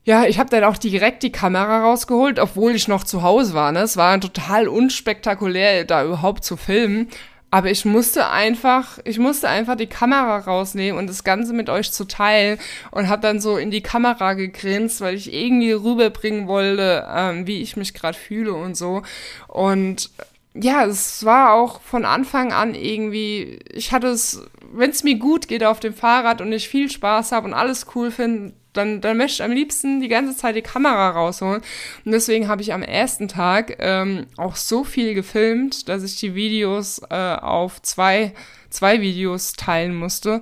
[0.04, 3.72] ja, ich habe dann auch direkt die Kamera rausgeholt, obwohl ich noch zu Hause war.
[3.72, 3.80] Ne?
[3.80, 7.08] Es war total unspektakulär, da überhaupt zu filmen.
[7.54, 11.92] Aber ich musste einfach, ich musste einfach die Kamera rausnehmen und das Ganze mit euch
[11.92, 12.58] zu teilen
[12.90, 17.62] und habe dann so in die Kamera gegrinst, weil ich irgendwie rüberbringen wollte, ähm, wie
[17.62, 19.04] ich mich gerade fühle und so.
[19.48, 20.10] Und
[20.56, 24.42] ja, es war auch von Anfang an irgendwie, ich hatte es,
[24.74, 27.86] wenn es mir gut geht auf dem Fahrrad und ich viel Spaß habe und alles
[27.94, 31.62] cool finde, dann, dann möchte ich am liebsten die ganze Zeit die Kamera rausholen.
[32.06, 36.36] Und deswegen habe ich am ersten Tag ähm, auch so viel gefilmt, dass ich die
[36.36, 38.34] Videos äh, auf zwei,
[38.70, 40.42] zwei Videos teilen musste.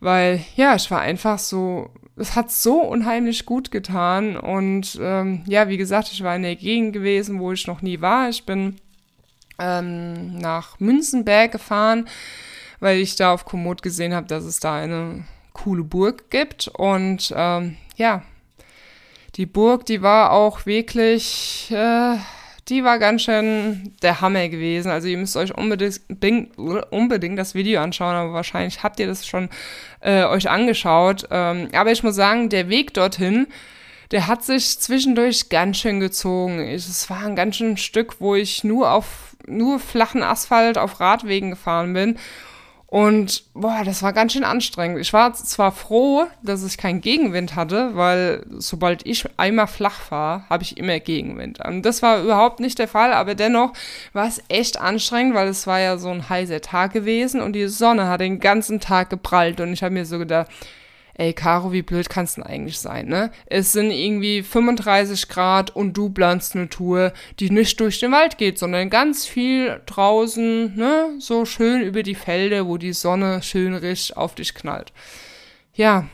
[0.00, 4.36] Weil, ja, ich war einfach so, es hat so unheimlich gut getan.
[4.36, 8.00] Und ähm, ja, wie gesagt, ich war in der Gegend gewesen, wo ich noch nie
[8.00, 8.28] war.
[8.28, 8.76] Ich bin
[9.58, 12.08] ähm, nach Münzenberg gefahren,
[12.80, 16.68] weil ich da auf Komoot gesehen habe, dass es da eine coole Burg gibt.
[16.68, 18.22] Und ähm, ja,
[19.36, 22.16] die Burg, die war auch wirklich, äh,
[22.68, 24.90] die war ganz schön der Hammer gewesen.
[24.90, 26.58] Also ihr müsst euch unbedingt,
[26.90, 29.48] unbedingt das Video anschauen, aber wahrscheinlich habt ihr das schon
[30.00, 31.26] äh, euch angeschaut.
[31.30, 33.46] Ähm, aber ich muss sagen, der Weg dorthin,
[34.10, 36.58] der hat sich zwischendurch ganz schön gezogen.
[36.60, 41.50] Es war ein ganz schön Stück, wo ich nur auf nur flachen Asphalt auf Radwegen
[41.50, 42.18] gefahren bin
[42.90, 44.98] und boah, das war ganz schön anstrengend.
[44.98, 50.42] Ich war zwar froh, dass ich keinen Gegenwind hatte, weil sobald ich einmal flach fahre,
[50.50, 51.64] habe ich immer Gegenwind.
[51.64, 53.74] Und das war überhaupt nicht der Fall, aber dennoch
[54.12, 57.68] war es echt anstrengend, weil es war ja so ein heißer Tag gewesen und die
[57.68, 60.48] Sonne hat den ganzen Tag geprallt und ich habe mir so gedacht,
[61.14, 63.30] ey, Caro, wie blöd kannst du denn eigentlich sein, ne?
[63.46, 68.38] Es sind irgendwie 35 Grad und du planst eine Tour, die nicht durch den Wald
[68.38, 71.10] geht, sondern ganz viel draußen, ne?
[71.18, 74.92] So schön über die Felder, wo die Sonne schön richtig auf dich knallt.
[75.74, 76.06] Ja,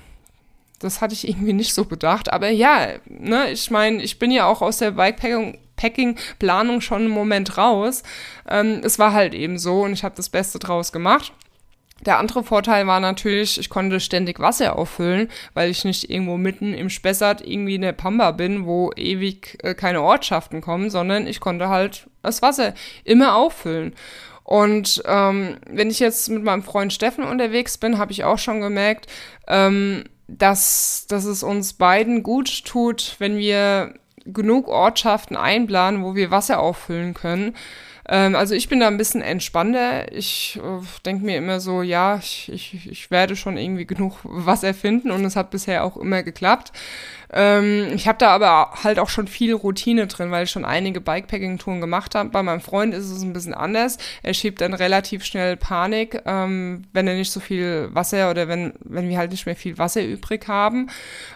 [0.79, 3.51] das hatte ich irgendwie nicht so bedacht, aber ja, ne?
[3.51, 8.03] Ich meine, ich bin ja auch aus der Bikepacking Packing-Planung schon einen Moment raus.
[8.49, 11.33] Ähm, es war halt eben so und ich habe das Beste draus gemacht.
[12.01, 16.75] Der andere Vorteil war natürlich, ich konnte ständig Wasser auffüllen, weil ich nicht irgendwo mitten
[16.75, 21.41] im Spessart irgendwie in der Pampa bin, wo ewig äh, keine Ortschaften kommen, sondern ich
[21.41, 23.95] konnte halt das Wasser immer auffüllen.
[24.45, 28.61] Und ähm, wenn ich jetzt mit meinem Freund Steffen unterwegs bin, habe ich auch schon
[28.61, 29.07] gemerkt,
[29.49, 36.31] ähm, dass, dass es uns beiden gut tut, wenn wir genug Ortschaften einplanen, wo wir
[36.31, 37.57] Wasser auffüllen können.
[38.09, 40.13] Ähm, also ich bin da ein bisschen entspannter.
[40.13, 44.63] Ich äh, denke mir immer so, ja, ich, ich, ich werde schon irgendwie genug was
[44.63, 46.73] erfinden und es hat bisher auch immer geklappt.
[47.33, 51.01] Ähm, ich habe da aber halt auch schon viel Routine drin, weil ich schon einige
[51.01, 52.31] Bikepacking-Touren gemacht habe.
[52.31, 53.99] Bei meinem Freund ist es ein bisschen anders.
[54.23, 58.75] Er schiebt dann relativ schnell Panik, ähm, wenn er nicht so viel Wasser oder wenn,
[58.81, 60.89] wenn wir halt nicht mehr viel Wasser übrig haben.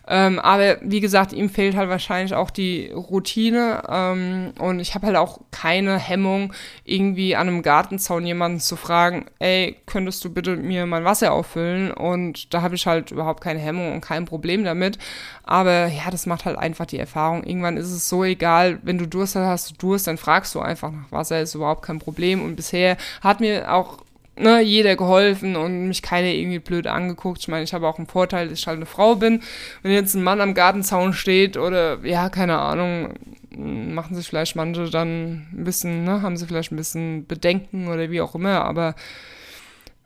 [0.06, 5.06] Ähm, aber wie gesagt, ihm fehlt halt wahrscheinlich auch die Routine ähm, und ich habe
[5.06, 6.52] halt auch keine Hemmung,
[6.84, 11.92] irgendwie an einem Gartenzaun jemanden zu fragen, ey, könntest du bitte mir mein Wasser auffüllen?
[11.92, 14.98] Und da habe ich halt überhaupt keine Hemmung und kein Problem damit.
[15.44, 17.44] Aber ja, das macht halt einfach die Erfahrung.
[17.44, 20.60] Irgendwann ist es so egal, wenn du Durst hast, hast du Durst, dann fragst du
[20.60, 22.42] einfach nach Wasser, ist überhaupt kein Problem.
[22.42, 23.98] Und bisher hat mir auch
[24.36, 27.40] ne, jeder geholfen und mich keiner irgendwie blöd angeguckt.
[27.40, 29.42] Ich meine, ich habe auch einen Vorteil, dass ich halt eine Frau bin.
[29.82, 33.14] Wenn jetzt ein Mann am Gartenzaun steht oder ja, keine Ahnung,
[33.50, 38.10] machen sich vielleicht manche dann ein bisschen, ne, haben sie vielleicht ein bisschen Bedenken oder
[38.10, 38.94] wie auch immer, aber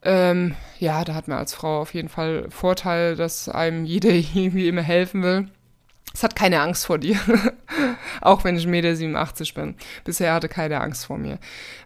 [0.02, 4.68] ähm, ja, da hat man als Frau auf jeden Fall Vorteil, dass einem jeder irgendwie
[4.68, 5.48] immer helfen will.
[6.14, 7.18] Es hat keine Angst vor dir.
[8.20, 9.74] Auch wenn ich 1,87 Meter bin.
[10.05, 11.38] Bisher hatte keine Angst vor mir.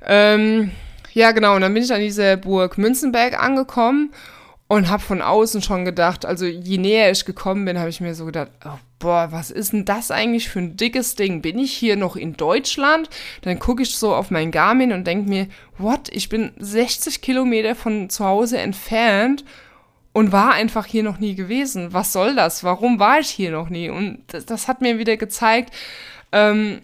[0.07, 0.71] Ähm,
[1.15, 1.57] ja, genau.
[1.57, 4.13] Und dann bin ich an dieser Burg Münzenberg angekommen
[4.69, 8.15] und habe von außen schon gedacht, also je näher ich gekommen bin, habe ich mir
[8.15, 11.41] so gedacht, oh, boah, was ist denn das eigentlich für ein dickes Ding?
[11.41, 13.09] Bin ich hier noch in Deutschland?
[13.43, 15.47] Dann gucke ich so auf mein Garmin und denke mir,
[15.79, 16.11] what?
[16.11, 19.43] Ich bin 60 Kilometer von zu Hause entfernt
[20.19, 21.93] und war einfach hier noch nie gewesen.
[21.93, 22.65] Was soll das?
[22.65, 23.89] Warum war ich hier noch nie?
[23.89, 25.73] Und das, das hat mir wieder gezeigt,
[26.33, 26.83] ähm,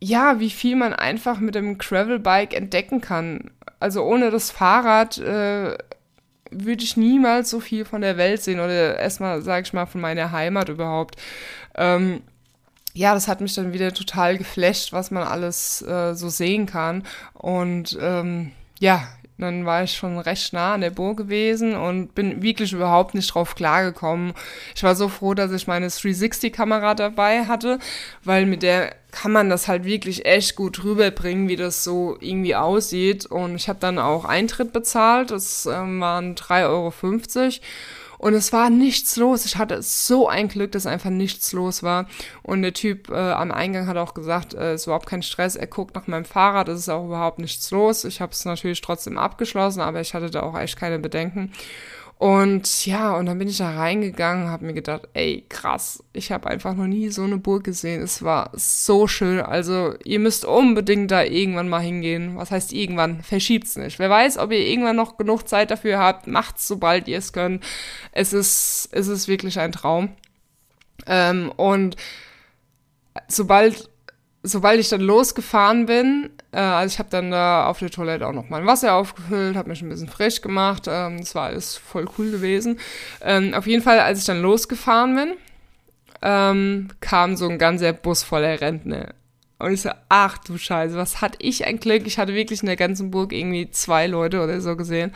[0.00, 3.50] ja, wie viel man einfach mit dem Gravelbike entdecken kann.
[3.78, 5.76] Also ohne das Fahrrad äh,
[6.50, 10.00] würde ich niemals so viel von der Welt sehen oder erstmal, sage ich mal, von
[10.00, 11.16] meiner Heimat überhaupt.
[11.74, 12.22] Ähm,
[12.94, 17.02] ja, das hat mich dann wieder total geflasht, was man alles äh, so sehen kann.
[17.34, 19.06] Und ähm, ja,
[19.38, 23.34] dann war ich schon recht nah an der Burg gewesen und bin wirklich überhaupt nicht
[23.34, 24.34] drauf klargekommen.
[24.74, 27.78] Ich war so froh, dass ich meine 360-Kamera dabei hatte,
[28.24, 32.54] weil mit der kann man das halt wirklich echt gut rüberbringen, wie das so irgendwie
[32.56, 33.26] aussieht.
[33.26, 36.92] Und ich habe dann auch Eintritt bezahlt, das ähm, waren 3,50 Euro.
[38.22, 39.44] Und es war nichts los.
[39.46, 42.06] Ich hatte so ein Glück, dass einfach nichts los war.
[42.44, 45.56] Und der Typ äh, am Eingang hat auch gesagt, äh, es ist überhaupt kein Stress.
[45.56, 48.04] Er guckt nach meinem Fahrrad, es ist auch überhaupt nichts los.
[48.04, 51.52] Ich habe es natürlich trotzdem abgeschlossen, aber ich hatte da auch echt keine Bedenken.
[52.22, 56.48] Und ja, und dann bin ich da reingegangen, habe mir gedacht, ey, krass, ich habe
[56.48, 58.00] einfach noch nie so eine Burg gesehen.
[58.00, 59.40] Es war so schön.
[59.40, 62.36] Also, ihr müsst unbedingt da irgendwann mal hingehen.
[62.36, 63.24] Was heißt irgendwann?
[63.24, 63.98] Verschiebt's nicht.
[63.98, 67.64] Wer weiß, ob ihr irgendwann noch genug Zeit dafür habt, macht's, sobald ihr es könnt.
[68.12, 70.10] Es ist, es ist wirklich ein Traum.
[71.08, 71.96] Ähm, und
[73.26, 73.90] sobald
[74.42, 78.32] sobald ich dann losgefahren bin, äh, also ich habe dann da auf der Toilette auch
[78.32, 82.06] noch mal Wasser aufgefüllt, habe mich ein bisschen frisch gemacht, ähm, das war alles voll
[82.18, 82.78] cool gewesen.
[83.20, 85.34] Ähm, auf jeden Fall, als ich dann losgefahren bin,
[86.22, 89.14] ähm, kam so ein ganzer Bus voller Rentner.
[89.62, 92.06] Und ich so, ach du Scheiße, was hatte ich ein Glück.
[92.06, 95.12] Ich hatte wirklich in der ganzen Burg irgendwie zwei Leute oder so gesehen.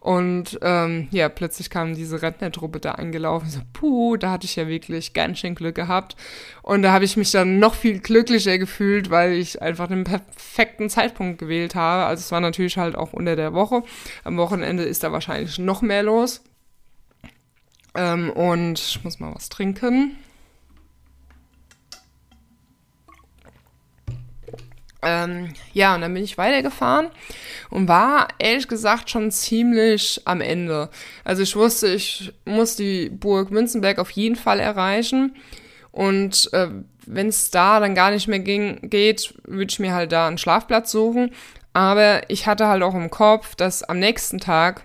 [0.00, 3.48] Und ähm, ja, plötzlich kam diese Rentnertruppe da angelaufen.
[3.48, 6.16] So, puh, da hatte ich ja wirklich ganz schön Glück gehabt.
[6.62, 10.90] Und da habe ich mich dann noch viel glücklicher gefühlt, weil ich einfach den perfekten
[10.90, 12.06] Zeitpunkt gewählt habe.
[12.06, 13.84] Also es war natürlich halt auch unter der Woche.
[14.24, 16.42] Am Wochenende ist da wahrscheinlich noch mehr los.
[17.94, 20.16] Ähm, und ich muss mal was trinken.
[25.02, 27.08] Ähm, ja, und dann bin ich weitergefahren
[27.70, 30.90] und war ehrlich gesagt schon ziemlich am Ende.
[31.24, 35.34] Also ich wusste, ich muss die Burg Münzenberg auf jeden Fall erreichen.
[35.90, 36.68] Und äh,
[37.06, 40.38] wenn es da dann gar nicht mehr ging, geht, würde ich mir halt da einen
[40.38, 41.32] Schlafplatz suchen.
[41.72, 44.84] Aber ich hatte halt auch im Kopf, dass am nächsten Tag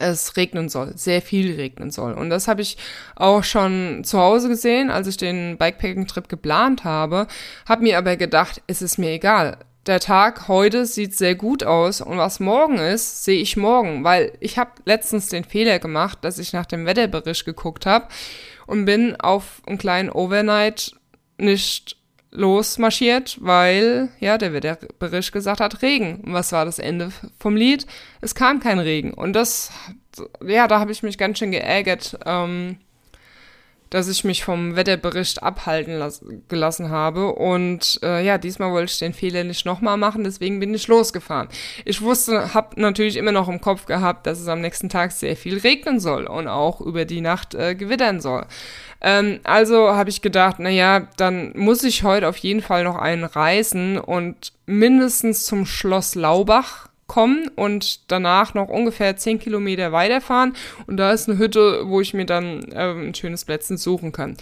[0.00, 2.14] es regnen soll, sehr viel regnen soll.
[2.14, 2.76] Und das habe ich
[3.16, 7.26] auch schon zu Hause gesehen, als ich den Bikepacking-Trip geplant habe,
[7.68, 9.58] habe mir aber gedacht, es ist mir egal.
[9.86, 14.32] Der Tag heute sieht sehr gut aus und was morgen ist, sehe ich morgen, weil
[14.40, 18.08] ich habe letztens den Fehler gemacht, dass ich nach dem Wetterbericht geguckt habe
[18.66, 20.92] und bin auf einen kleinen Overnight
[21.38, 21.96] nicht
[22.32, 26.20] losmarschiert, weil ja der Wetterbericht gesagt hat Regen.
[26.20, 27.86] Und was war das Ende vom Lied?
[28.20, 29.12] Es kam kein Regen.
[29.12, 29.72] Und das,
[30.46, 32.76] ja, da habe ich mich ganz schön geärgert, ähm,
[33.90, 37.34] dass ich mich vom Wetterbericht abhalten las gelassen habe.
[37.34, 41.48] Und äh, ja, diesmal wollte ich den Fehler nicht nochmal machen, deswegen bin ich losgefahren.
[41.84, 45.36] Ich wusste, habe natürlich immer noch im Kopf gehabt, dass es am nächsten Tag sehr
[45.36, 48.46] viel regnen soll und auch über die Nacht äh, gewittern soll.
[49.00, 53.24] Ähm, also habe ich gedacht, naja, dann muss ich heute auf jeden Fall noch einen
[53.24, 60.54] reisen und mindestens zum Schloss Laubach kommen und danach noch ungefähr 10 Kilometer weiterfahren.
[60.86, 64.36] Und da ist eine Hütte, wo ich mir dann äh, ein schönes Plätzchen suchen kann.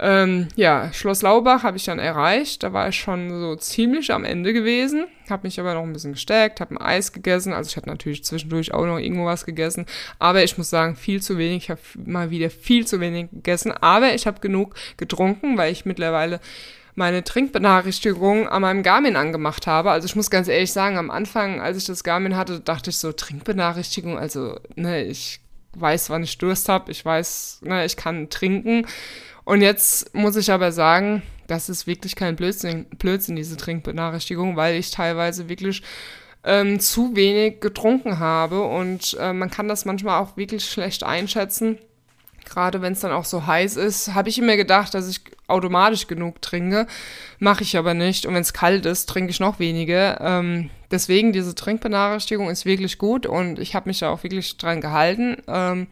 [0.00, 2.62] Ähm, ja, Schloss Laubach habe ich dann erreicht.
[2.62, 5.06] Da war ich schon so ziemlich am Ende gewesen.
[5.28, 7.52] Habe mich aber noch ein bisschen gestärkt, habe ein Eis gegessen.
[7.52, 9.86] Also ich hatte natürlich zwischendurch auch noch irgendwo was gegessen.
[10.20, 11.64] Aber ich muss sagen, viel zu wenig.
[11.64, 13.72] Ich habe mal wieder viel zu wenig gegessen.
[13.72, 16.40] Aber ich habe genug getrunken, weil ich mittlerweile
[16.94, 19.90] meine Trinkbenachrichtigung an meinem Garmin angemacht habe.
[19.90, 22.98] Also ich muss ganz ehrlich sagen, am Anfang, als ich das Garmin hatte, dachte ich
[22.98, 25.40] so, Trinkbenachrichtigung, also ne, ich
[25.74, 28.86] weiß, wann ich Durst habe, ich weiß, ne, ich kann trinken.
[29.48, 34.74] Und jetzt muss ich aber sagen, das ist wirklich kein Blödsinn, Blödsinn diese Trinkbenachrichtigung, weil
[34.74, 35.82] ich teilweise wirklich
[36.44, 41.78] ähm, zu wenig getrunken habe und äh, man kann das manchmal auch wirklich schlecht einschätzen.
[42.44, 46.08] Gerade wenn es dann auch so heiß ist, habe ich immer gedacht, dass ich automatisch
[46.08, 46.86] genug trinke.
[47.38, 48.26] Mache ich aber nicht.
[48.26, 50.20] Und wenn es kalt ist, trinke ich noch weniger.
[50.20, 54.82] Ähm, deswegen, diese Trinkbenachrichtigung ist wirklich gut und ich habe mich da auch wirklich dran
[54.82, 55.38] gehalten.
[55.48, 55.86] Ähm,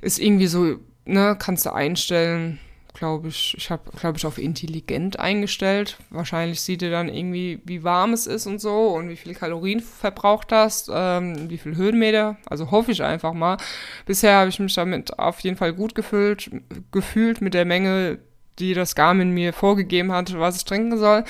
[0.00, 2.58] ist irgendwie so, ne, kannst du einstellen,
[2.94, 5.98] glaube ich, ich habe, glaube ich, auf intelligent eingestellt.
[6.10, 9.80] Wahrscheinlich sieht er dann irgendwie, wie warm es ist und so und wie viel Kalorien
[9.80, 12.36] verbraucht hast, ähm, wie viel Höhenmeter.
[12.46, 13.58] Also hoffe ich einfach mal.
[14.06, 16.50] Bisher habe ich mich damit auf jeden Fall gut gefühlt,
[16.92, 18.20] gefühlt mit der Menge,
[18.60, 21.24] die das Garmin mir vorgegeben hat, was ich trinken soll.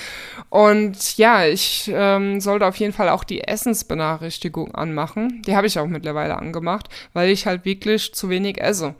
[0.50, 5.42] Und ja, ich ähm, sollte auf jeden Fall auch die Essensbenachrichtigung anmachen.
[5.46, 8.94] Die habe ich auch mittlerweile angemacht, weil ich halt wirklich zu wenig esse.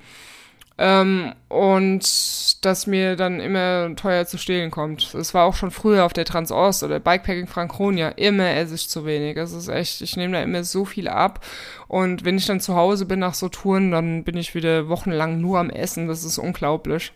[0.77, 5.15] Ähm, und dass mir dann immer teuer zu stehlen kommt.
[5.15, 8.09] Es war auch schon früher auf der Transost oder Bikepacking Franconia.
[8.09, 9.37] Immer esse ich zu wenig.
[9.37, 11.45] Es ist echt, ich nehme da immer so viel ab.
[11.87, 15.41] Und wenn ich dann zu Hause bin nach so Touren, dann bin ich wieder wochenlang
[15.41, 16.09] nur am Essen.
[16.09, 17.13] Das ist unglaublich.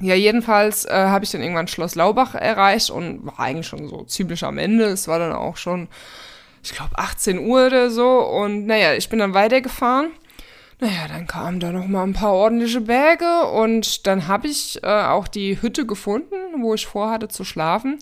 [0.00, 4.04] Ja, jedenfalls äh, habe ich dann irgendwann Schloss Laubach erreicht und war eigentlich schon so
[4.04, 4.84] ziemlich am Ende.
[4.84, 5.88] Es war dann auch schon,
[6.62, 8.20] ich glaube, 18 Uhr oder so.
[8.20, 10.12] Und naja, ich bin dann weitergefahren.
[10.80, 14.86] Naja, dann kamen da noch mal ein paar ordentliche Berge und dann habe ich äh,
[14.86, 17.98] auch die Hütte gefunden, wo ich vorhatte zu schlafen.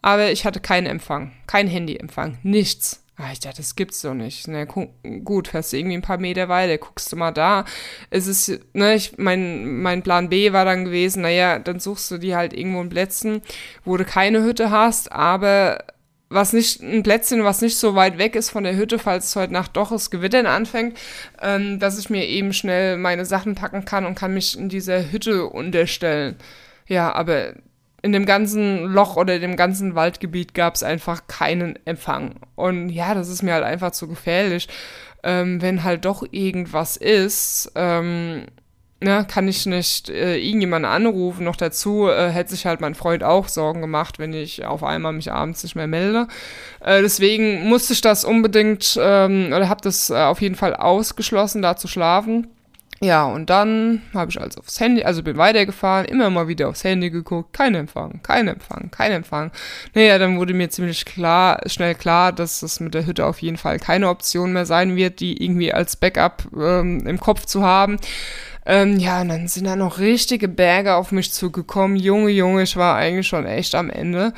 [0.00, 3.02] Aber ich hatte keinen Empfang, kein Handyempfang, nichts.
[3.18, 4.46] Ah, ich dachte, das gibt's doch nicht.
[4.46, 7.64] Na gut, fährst du irgendwie ein paar Meter weiter, guckst du mal da.
[8.10, 12.18] Es ist, ne, ich, mein, mein Plan B war dann gewesen, naja, dann suchst du
[12.18, 13.40] die halt irgendwo in Plätzen,
[13.84, 15.82] wo du keine Hütte hast, aber
[16.28, 19.36] was nicht, ein Plätzchen, was nicht so weit weg ist von der Hütte, falls es
[19.36, 20.98] heute Nacht doch das Gewittern anfängt,
[21.40, 25.12] ähm, dass ich mir eben schnell meine Sachen packen kann und kann mich in dieser
[25.12, 26.36] Hütte unterstellen.
[26.86, 27.54] Ja, aber
[28.02, 32.36] in dem ganzen Loch oder dem ganzen Waldgebiet gab es einfach keinen Empfang.
[32.54, 34.68] Und ja, das ist mir halt einfach zu gefährlich.
[35.22, 38.46] Ähm, wenn halt doch irgendwas ist, ähm,
[39.00, 41.44] ne, kann ich nicht äh, irgendjemanden anrufen.
[41.44, 45.12] Noch dazu äh, hätte sich halt mein Freund auch Sorgen gemacht, wenn ich auf einmal
[45.12, 46.28] mich abends nicht mehr melde.
[46.80, 51.62] Äh, deswegen musste ich das unbedingt ähm, oder habe das äh, auf jeden Fall ausgeschlossen,
[51.62, 52.48] da zu schlafen.
[53.02, 56.82] Ja, und dann habe ich also aufs Handy, also bin weitergefahren, immer mal wieder aufs
[56.82, 59.50] Handy geguckt, kein Empfang, kein Empfang, kein Empfang.
[59.92, 63.58] Naja, dann wurde mir ziemlich klar, schnell klar, dass es mit der Hütte auf jeden
[63.58, 67.98] Fall keine Option mehr sein wird, die irgendwie als Backup ähm, im Kopf zu haben.
[68.66, 71.96] Ähm, ja, und dann sind da noch richtige Berge auf mich zugekommen.
[71.96, 74.34] Junge, Junge, ich war eigentlich schon echt am Ende.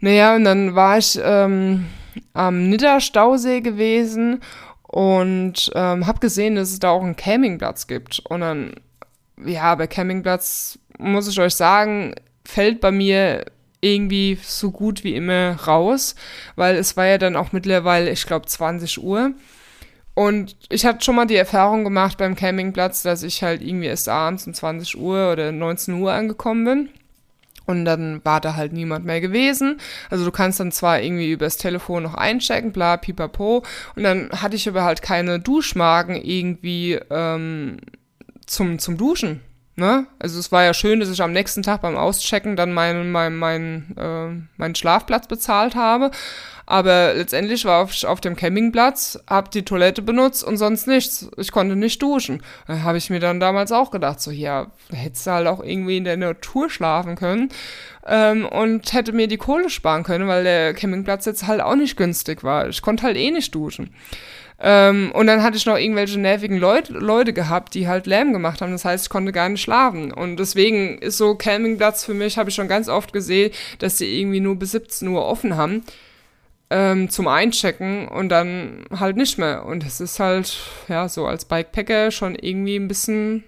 [0.00, 1.86] Naja, und dann war ich ähm,
[2.32, 4.40] am Nidderstausee gewesen
[4.82, 8.18] und ähm, habe gesehen, dass es da auch einen Campingplatz gibt.
[8.28, 8.74] Und dann,
[9.44, 12.14] ja, bei Campingplatz muss ich euch sagen,
[12.44, 13.44] fällt bei mir
[13.80, 16.16] irgendwie so gut wie immer raus,
[16.56, 19.32] weil es war ja dann auch mittlerweile, ich glaube, 20 Uhr.
[20.14, 24.08] Und ich hatte schon mal die Erfahrung gemacht beim Campingplatz, dass ich halt irgendwie erst
[24.08, 26.88] abends um 20 Uhr oder 19 Uhr angekommen bin.
[27.66, 29.80] Und dann war da halt niemand mehr gewesen.
[30.10, 33.62] Also du kannst dann zwar irgendwie übers Telefon noch einchecken, bla, pipapo.
[33.94, 37.76] Und dann hatte ich aber halt keine Duschmagen irgendwie ähm,
[38.46, 39.40] zum, zum Duschen.
[39.80, 40.06] Ne?
[40.18, 43.34] Also es war ja schön, dass ich am nächsten Tag beim Auschecken dann meinen mein,
[43.34, 44.28] mein, äh,
[44.58, 46.10] meinen Schlafplatz bezahlt habe.
[46.66, 51.30] Aber letztendlich war ich auf dem Campingplatz, hab die Toilette benutzt und sonst nichts.
[51.38, 52.42] Ich konnte nicht duschen.
[52.66, 55.96] Da habe ich mir dann damals auch gedacht, so ja, hättest du halt auch irgendwie
[55.96, 57.48] in der Natur schlafen können
[58.06, 61.96] ähm, und hätte mir die Kohle sparen können, weil der Campingplatz jetzt halt auch nicht
[61.96, 62.68] günstig war.
[62.68, 63.94] Ich konnte halt eh nicht duschen.
[64.62, 68.60] Ähm, und dann hatte ich noch irgendwelche nervigen Leut Leute gehabt, die halt Lärm gemacht
[68.60, 68.72] haben.
[68.72, 70.12] Das heißt, ich konnte gar nicht schlafen.
[70.12, 74.20] Und deswegen ist so Campingplatz für mich, habe ich schon ganz oft gesehen, dass die
[74.20, 75.82] irgendwie nur bis 17 Uhr offen haben
[76.70, 79.66] ähm, zum Einchecken und dann halt nicht mehr.
[79.66, 80.58] Und es ist halt,
[80.88, 83.44] ja, so als Bikepacker schon irgendwie ein bisschen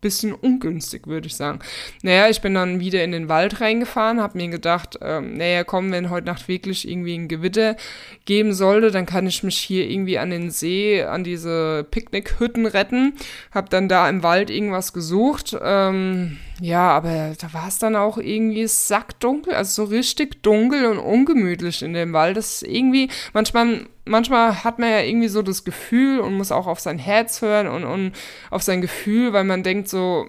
[0.00, 1.60] bisschen ungünstig, würde ich sagen.
[2.02, 5.92] Naja, ich bin dann wieder in den Wald reingefahren, habe mir gedacht, ähm, naja, komm,
[5.92, 7.76] wenn heute Nacht wirklich irgendwie ein Gewitter
[8.24, 13.14] geben sollte, dann kann ich mich hier irgendwie an den See, an diese Picknickhütten retten.
[13.52, 15.56] Hab dann da im Wald irgendwas gesucht.
[15.62, 20.98] Ähm, ja, aber da war es dann auch irgendwie sackdunkel, also so richtig dunkel und
[20.98, 22.36] ungemütlich in dem Wald.
[22.36, 26.66] Das ist irgendwie, manchmal manchmal hat man ja irgendwie so das Gefühl und muss auch
[26.66, 28.12] auf sein Herz hören und, und
[28.50, 30.28] auf sein Gefühl, weil man denkt so,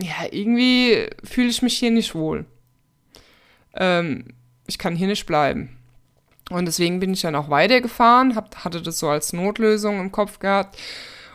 [0.00, 2.46] ja, irgendwie fühle ich mich hier nicht wohl.
[3.74, 4.34] Ähm,
[4.66, 5.76] ich kann hier nicht bleiben.
[6.50, 10.38] Und deswegen bin ich dann auch weitergefahren, hab, hatte das so als Notlösung im Kopf
[10.38, 10.78] gehabt.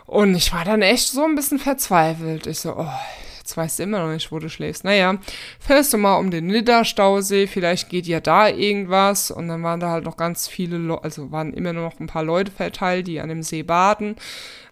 [0.05, 2.47] Und ich war dann echt so ein bisschen verzweifelt.
[2.47, 2.99] Ich so, oh,
[3.41, 4.83] Jetzt weißt du immer noch nicht, wo du schläfst.
[4.83, 5.17] Naja,
[5.59, 9.31] fährst du mal um den Nidderstausee, vielleicht geht ja da irgendwas.
[9.31, 12.23] Und dann waren da halt noch ganz viele, Le also waren immer noch ein paar
[12.23, 14.15] Leute verteilt, die an dem See baden.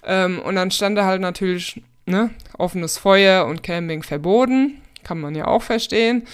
[0.06, 4.80] Ähm, und dann stand da halt natürlich, ne, offenes Feuer und Camping verboten.
[5.04, 6.28] Kann man ja auch verstehen.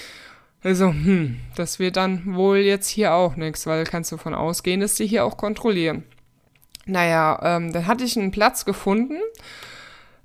[0.62, 4.82] Also, hm, das wird dann wohl jetzt hier auch nichts, weil kannst du davon ausgehen,
[4.82, 6.04] dass die hier auch kontrollieren.
[6.86, 9.20] Naja, ähm, dann hatte ich einen Platz gefunden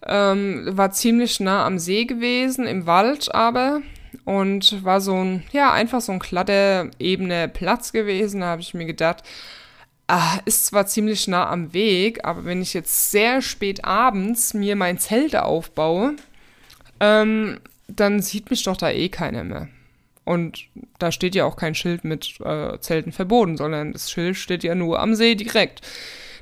[0.07, 3.83] ähm, war ziemlich nah am See gewesen, im Wald aber.
[4.25, 8.41] Und war so ein, ja, einfach so ein glatter, ebene Platz gewesen.
[8.41, 9.23] Da habe ich mir gedacht,
[10.09, 14.77] ah, ist zwar ziemlich nah am Weg, aber wenn ich jetzt sehr spät abends mir
[14.77, 16.17] mein Zelt aufbaue,
[16.99, 19.69] ähm, dann sieht mich doch da eh keiner mehr.
[20.25, 20.67] Und
[20.99, 24.75] da steht ja auch kein Schild mit äh, Zelten verboten, sondern das Schild steht ja
[24.75, 25.81] nur am See direkt.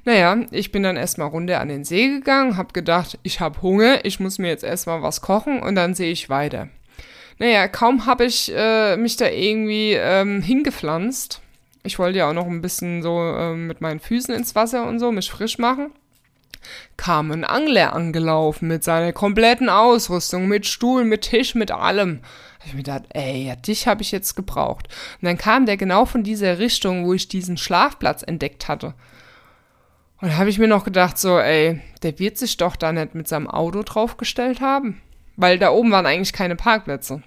[0.05, 4.05] Naja, ich bin dann erstmal runter an den See gegangen, hab gedacht, ich hab Hunger,
[4.05, 6.69] ich muss mir jetzt erstmal was kochen und dann sehe ich weiter.
[7.39, 11.41] Naja, kaum habe ich äh, mich da irgendwie ähm, hingepflanzt.
[11.85, 14.99] Ich wollte ja auch noch ein bisschen so äh, mit meinen Füßen ins Wasser und
[14.99, 15.93] so, mich frisch machen.
[16.97, 22.21] Kam ein Angler angelaufen mit seiner kompletten Ausrüstung, mit Stuhl, mit Tisch, mit allem.
[22.59, 24.89] Hab ich mir gedacht, ey, ja, dich habe ich jetzt gebraucht.
[25.21, 28.95] Und dann kam der genau von dieser Richtung, wo ich diesen Schlafplatz entdeckt hatte.
[30.21, 33.29] Und habe ich mir noch gedacht, so, ey, der wird sich doch da nicht mit
[33.29, 35.01] seinem Auto draufgestellt haben.
[35.37, 37.23] Weil da oben waren eigentlich keine Parkplätze.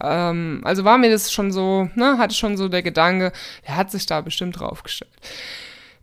[0.00, 3.32] Ähm, also war mir das schon so, ne, hatte schon so der Gedanke,
[3.66, 5.12] der hat sich da bestimmt draufgestellt.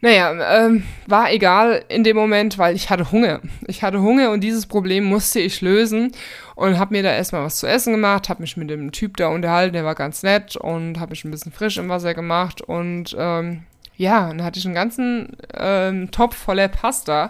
[0.04, 3.40] Naja, ähm, war egal in dem Moment, weil ich hatte Hunger.
[3.68, 6.12] Ich hatte Hunger und dieses Problem musste ich lösen
[6.56, 9.28] und habe mir da erstmal was zu essen gemacht, habe mich mit dem Typ da
[9.28, 13.16] unterhalten, der war ganz nett und habe mich ein bisschen frisch im Wasser gemacht und
[13.18, 13.64] ähm,
[14.02, 17.30] ja, dann hatte ich einen ganzen ähm, Topf voller Pasta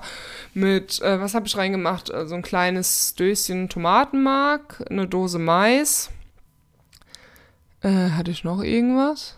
[0.54, 2.10] mit, äh, was habe ich reingemacht?
[2.10, 6.10] Äh, so ein kleines Döschen Tomatenmark, eine Dose Mais.
[7.82, 9.36] Äh, hatte ich noch irgendwas?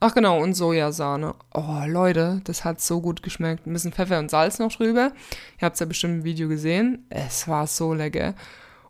[0.00, 1.34] Ach genau, und Sojasahne.
[1.54, 3.66] Oh, Leute, das hat so gut geschmeckt.
[3.66, 5.12] Ein bisschen Pfeffer und Salz noch drüber.
[5.58, 7.06] Ihr habt es ja bestimmt im Video gesehen.
[7.08, 8.34] Es war so lecker.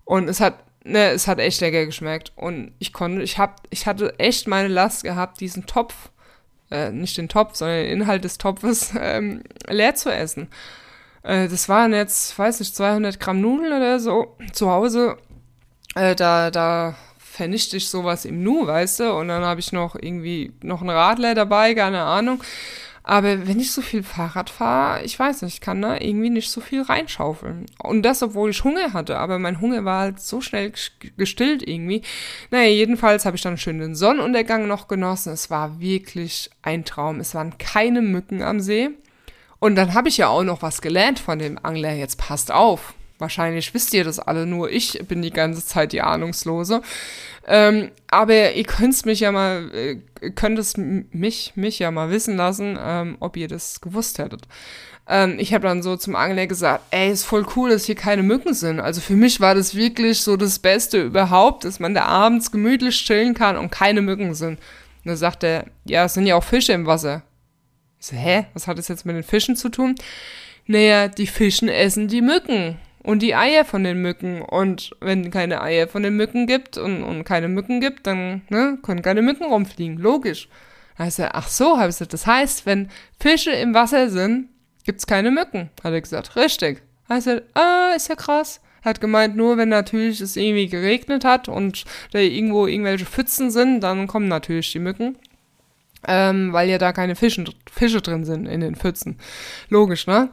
[0.05, 2.33] Und es hat, ne, es hat echt lecker geschmeckt.
[2.35, 6.11] Und ich konnte, ich hab, ich hatte echt meine Last gehabt, diesen Topf,
[6.71, 10.49] äh, nicht den Topf, sondern den Inhalt des Topfes, ähm, leer zu essen.
[11.23, 15.17] Äh, das waren jetzt, weiß nicht, 200 Gramm Nudeln oder so zu Hause.
[15.95, 19.13] Äh, da, da vernichte ich sowas im Nu, weißt du?
[19.13, 22.43] Und dann habe ich noch irgendwie noch einen Radler dabei, keine Ahnung.
[23.09, 26.51] Aber wenn ich so viel Fahrrad fahre, ich weiß nicht, ich kann da irgendwie nicht
[26.51, 27.65] so viel reinschaufeln.
[27.83, 29.17] Und das, obwohl ich Hunger hatte.
[29.17, 30.75] Aber mein Hunger war halt so schnell
[31.17, 32.03] gestillt irgendwie.
[32.51, 35.33] Naja, jedenfalls habe ich dann schön den Sonnenuntergang noch genossen.
[35.33, 37.19] Es war wirklich ein Traum.
[37.19, 38.91] Es waren keine Mücken am See.
[39.59, 41.95] Und dann habe ich ja auch noch was gelernt von dem Angler.
[41.95, 42.93] Jetzt passt auf.
[43.19, 46.83] Wahrscheinlich wisst ihr das alle, nur ich bin die ganze Zeit die Ahnungslose.
[47.51, 52.37] Ähm, aber ihr könnt mich ja mal, äh, könnt es mich, mich ja mal wissen
[52.37, 54.43] lassen, ähm, ob ihr das gewusst hättet.
[55.09, 58.23] Ähm, ich habe dann so zum Angler gesagt, ey, ist voll cool, dass hier keine
[58.23, 58.81] Mücken sind.
[58.81, 63.03] Also für mich war das wirklich so das Beste überhaupt, dass man da abends gemütlich
[63.03, 64.59] chillen kann und keine Mücken sind.
[64.59, 67.23] Und dann sagt er, ja, es sind ja auch Fische im Wasser.
[67.99, 69.95] Ich so, hä, was hat das jetzt mit den Fischen zu tun?
[70.67, 72.77] Naja, die Fischen essen die Mücken
[73.09, 74.43] und die Eier von den Mücken.
[74.43, 78.77] Und wenn keine Eier von den Mücken gibt und, und keine Mücken gibt, dann ne,
[78.83, 79.97] können keine Mücken rumfliegen.
[79.97, 80.51] Logisch.
[80.99, 82.13] Er, ach so, habe ich gesagt.
[82.13, 84.51] Das heißt, wenn Fische im Wasser sind,
[84.85, 85.71] gibt's keine Mücken.
[85.83, 86.83] Hat er gesagt, richtig.
[87.09, 88.61] Er, ah, ist ja krass.
[88.85, 93.81] Hat gemeint, nur wenn natürlich es irgendwie geregnet hat und da irgendwo irgendwelche Pfützen sind,
[93.81, 95.17] dann kommen natürlich die Mücken.
[96.07, 99.19] Ähm, weil ja da keine Fischen, Fische drin sind in den Pfützen.
[99.71, 100.29] Logisch, ne?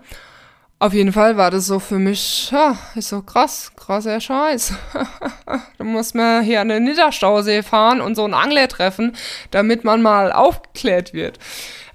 [0.85, 4.75] Auf jeden Fall war das so für mich, ja, ist so krass, krasser Scheiß.
[5.79, 9.15] da muss man hier an den Niederstausee fahren und so einen Angler treffen,
[9.49, 11.39] damit man mal aufgeklärt wird.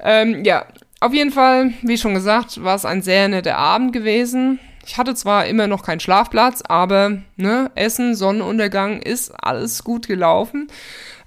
[0.01, 0.67] Ähm, ja,
[0.99, 4.59] auf jeden Fall, wie schon gesagt, war es ein sehr netter Abend gewesen.
[4.85, 10.67] Ich hatte zwar immer noch keinen Schlafplatz, aber ne, Essen, Sonnenuntergang ist alles gut gelaufen.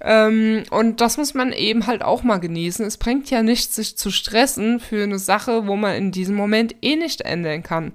[0.04, 2.86] Ähm, und das muss man eben halt auch mal genießen.
[2.86, 6.76] Es bringt ja nichts, sich zu stressen für eine Sache, wo man in diesem Moment
[6.82, 7.94] eh nicht ändern kann.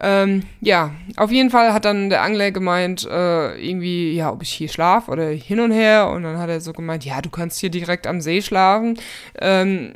[0.00, 4.50] Ähm, ja, auf jeden Fall hat dann der Angler gemeint, äh, irgendwie, ja, ob ich
[4.50, 6.10] hier schlafe oder hin und her.
[6.10, 8.98] Und dann hat er so gemeint, ja, du kannst hier direkt am See schlafen.
[9.40, 9.94] Ähm,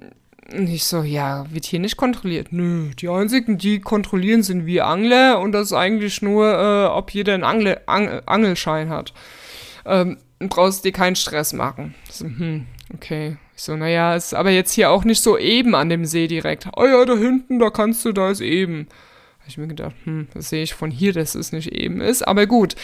[0.53, 2.49] und ich so, ja, wird hier nicht kontrolliert.
[2.53, 7.11] Nö, die einzigen, die kontrollieren, sind wir Angler und das ist eigentlich nur, äh, ob
[7.11, 9.13] jeder einen Angle, Ang Angelschein hat.
[9.85, 11.95] Ähm, brauchst dir keinen Stress machen.
[12.11, 13.37] So, hm, okay.
[13.57, 16.69] Ich so, naja, ist aber jetzt hier auch nicht so eben an dem See direkt.
[16.77, 18.89] Oh ja, da hinten, da kannst du, da ist eben.
[19.39, 22.27] Habe ich mir gedacht, hm, das sehe ich von hier, dass es nicht eben ist.
[22.27, 22.75] Aber gut.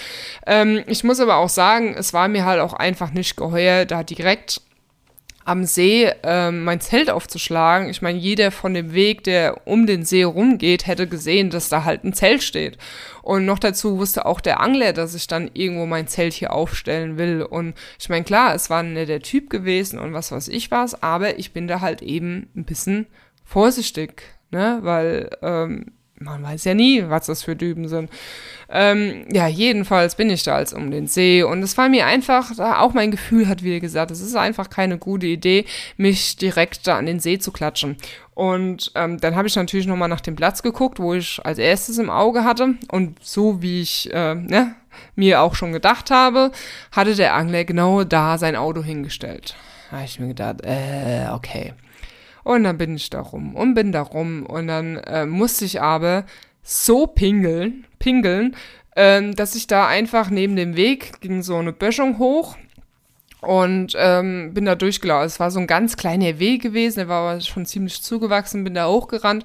[0.46, 4.02] Ähm, ich muss aber auch sagen, es war mir halt auch einfach nicht geheuer, da
[4.02, 4.62] direkt
[5.44, 7.88] am See ähm, mein Zelt aufzuschlagen.
[7.88, 11.84] Ich meine, jeder von dem Weg, der um den See rumgeht, hätte gesehen, dass da
[11.84, 12.78] halt ein Zelt steht.
[13.22, 17.18] Und noch dazu wusste auch der Angler, dass ich dann irgendwo mein Zelt hier aufstellen
[17.18, 17.42] will.
[17.42, 21.02] Und ich meine, klar, es war ein netter Typ gewesen und was weiß ich was,
[21.02, 23.06] aber ich bin da halt eben ein bisschen
[23.44, 24.78] vorsichtig, ne?
[24.82, 25.86] Weil ähm,
[26.22, 28.10] man weiß ja nie, was das für Düben sind.
[28.68, 32.58] Ähm, ja, jedenfalls bin ich da als um den See und es war mir einfach,
[32.58, 35.66] auch mein Gefühl hat wieder gesagt, es ist einfach keine gute Idee,
[35.98, 37.96] mich direkt da an den See zu klatschen.
[38.34, 41.98] Und ähm, dann habe ich natürlich nochmal nach dem Platz geguckt, wo ich als erstes
[41.98, 44.74] im Auge hatte und so wie ich äh, ne,
[45.16, 46.50] mir auch schon gedacht habe,
[46.92, 49.54] hatte der Angler genau da sein Auto hingestellt.
[49.90, 51.74] Da habe ich mir gedacht, äh, okay.
[52.44, 55.80] Und dann bin ich da rum und bin da rum und dann äh, musste ich
[55.80, 56.24] aber
[56.62, 58.56] so pingeln, pingeln,
[58.96, 62.56] ähm, dass ich da einfach neben dem Weg ging so eine Böschung hoch
[63.40, 65.26] und ähm, bin da durchgelaufen.
[65.26, 68.74] Es war so ein ganz kleiner Weg gewesen, der war aber schon ziemlich zugewachsen, bin
[68.74, 69.44] da hochgerannt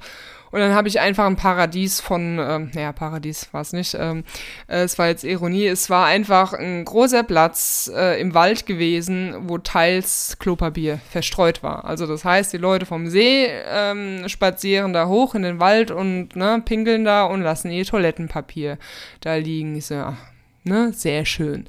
[0.51, 4.23] und dann habe ich einfach ein Paradies von, ähm, naja, Paradies war es nicht, ähm,
[4.67, 9.35] äh, es war jetzt Ironie, es war einfach ein großer Platz äh, im Wald gewesen,
[9.49, 11.85] wo teils Klopapier verstreut war.
[11.85, 16.35] Also das heißt, die Leute vom See ähm, spazieren da hoch in den Wald und
[16.35, 18.77] ne, pinkeln da und lassen ihr Toilettenpapier
[19.21, 19.75] da liegen.
[19.75, 20.17] Ich so, ach,
[20.63, 21.67] ne, sehr schön.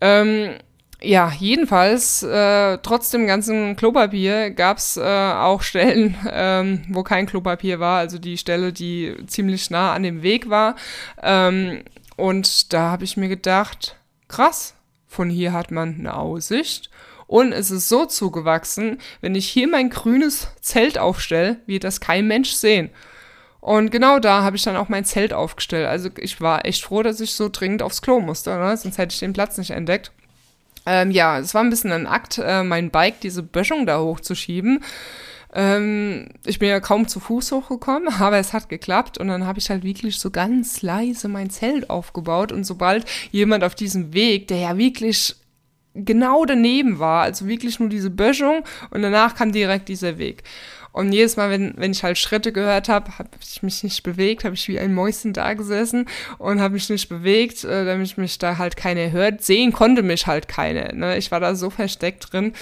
[0.00, 0.54] Ähm,
[1.02, 7.80] ja, jedenfalls, äh, trotz dem ganzen Klopapier gab's äh, auch Stellen, ähm, wo kein Klopapier
[7.80, 10.76] war, also die Stelle, die ziemlich nah an dem Weg war.
[11.22, 11.82] Ähm,
[12.16, 13.96] und da habe ich mir gedacht,
[14.28, 14.74] krass,
[15.06, 16.90] von hier hat man eine Aussicht.
[17.26, 22.26] Und es ist so zugewachsen, wenn ich hier mein grünes Zelt aufstelle, wird das kein
[22.26, 22.90] Mensch sehen.
[23.60, 25.86] Und genau da habe ich dann auch mein Zelt aufgestellt.
[25.86, 28.76] Also ich war echt froh, dass ich so dringend aufs Klo musste, ne?
[28.76, 30.12] sonst hätte ich den Platz nicht entdeckt.
[30.86, 34.82] Ähm, ja, es war ein bisschen ein Akt, äh, mein Bike, diese Böschung da hochzuschieben.
[35.52, 39.58] Ähm, ich bin ja kaum zu Fuß hochgekommen, aber es hat geklappt und dann habe
[39.58, 44.48] ich halt wirklich so ganz leise mein Zelt aufgebaut und sobald jemand auf diesem Weg,
[44.48, 45.36] der ja wirklich
[45.94, 50.44] genau daneben war, also wirklich nur diese Böschung und danach kam direkt dieser Weg.
[50.92, 54.44] Und jedes Mal, wenn, wenn ich halt Schritte gehört habe, habe ich mich nicht bewegt,
[54.44, 56.06] habe ich wie ein Mäuschen da gesessen
[56.38, 59.42] und habe mich nicht bewegt, äh, damit mich da halt keiner hört.
[59.42, 60.94] Sehen konnte mich halt keine.
[60.94, 61.16] Ne?
[61.16, 62.52] Ich war da so versteckt drin.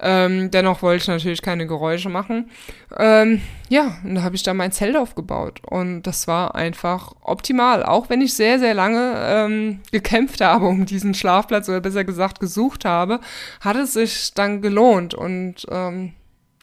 [0.00, 2.50] Ähm, dennoch wollte ich natürlich keine Geräusche machen.
[2.96, 5.60] Ähm, ja, und da habe ich da mein Zelt aufgebaut.
[5.64, 7.82] Und das war einfach optimal.
[7.82, 12.40] Auch wenn ich sehr, sehr lange ähm, gekämpft habe um diesen Schlafplatz oder besser gesagt
[12.40, 13.20] gesucht habe,
[13.60, 15.14] hat es sich dann gelohnt.
[15.14, 16.12] Und ähm,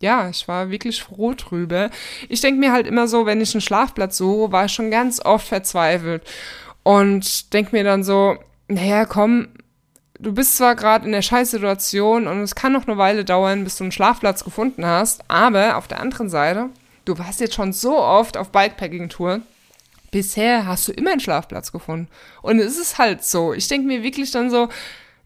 [0.01, 1.89] ja, ich war wirklich froh drüber.
[2.29, 5.23] Ich denke mir halt immer so, wenn ich einen Schlafplatz suche, war ich schon ganz
[5.23, 6.23] oft verzweifelt.
[6.83, 8.37] Und denke mir dann so,
[8.67, 9.49] naja, komm,
[10.19, 13.77] du bist zwar gerade in der Scheißsituation und es kann noch eine Weile dauern, bis
[13.77, 16.69] du einen Schlafplatz gefunden hast, aber auf der anderen Seite,
[17.05, 19.41] du warst jetzt schon so oft auf Bikepacking-Tour.
[20.11, 22.09] Bisher hast du immer einen Schlafplatz gefunden.
[22.41, 23.53] Und es ist halt so.
[23.53, 24.67] Ich denke mir wirklich dann so,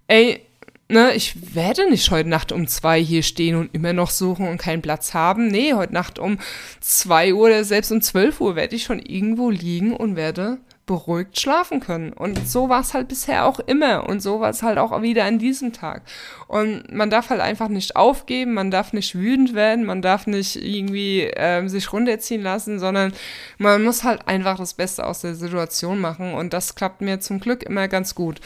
[0.07, 0.45] ey,
[0.87, 4.57] ne, ich werde nicht heute Nacht um zwei hier stehen und immer noch suchen und
[4.57, 5.47] keinen Platz haben.
[5.47, 6.39] Nee, heute Nacht um
[6.81, 11.39] zwei Uhr oder selbst um zwölf Uhr werde ich schon irgendwo liegen und werde beruhigt
[11.39, 12.13] schlafen können.
[12.13, 14.07] Und so war es halt bisher auch immer.
[14.07, 16.03] Und so war es halt auch wieder an diesem Tag.
[16.47, 20.55] Und man darf halt einfach nicht aufgeben, man darf nicht wütend werden, man darf nicht
[20.55, 23.13] irgendwie äh, sich runterziehen lassen, sondern
[23.57, 26.35] man muss halt einfach das Beste aus der Situation machen.
[26.35, 28.39] Und das klappt mir zum Glück immer ganz gut.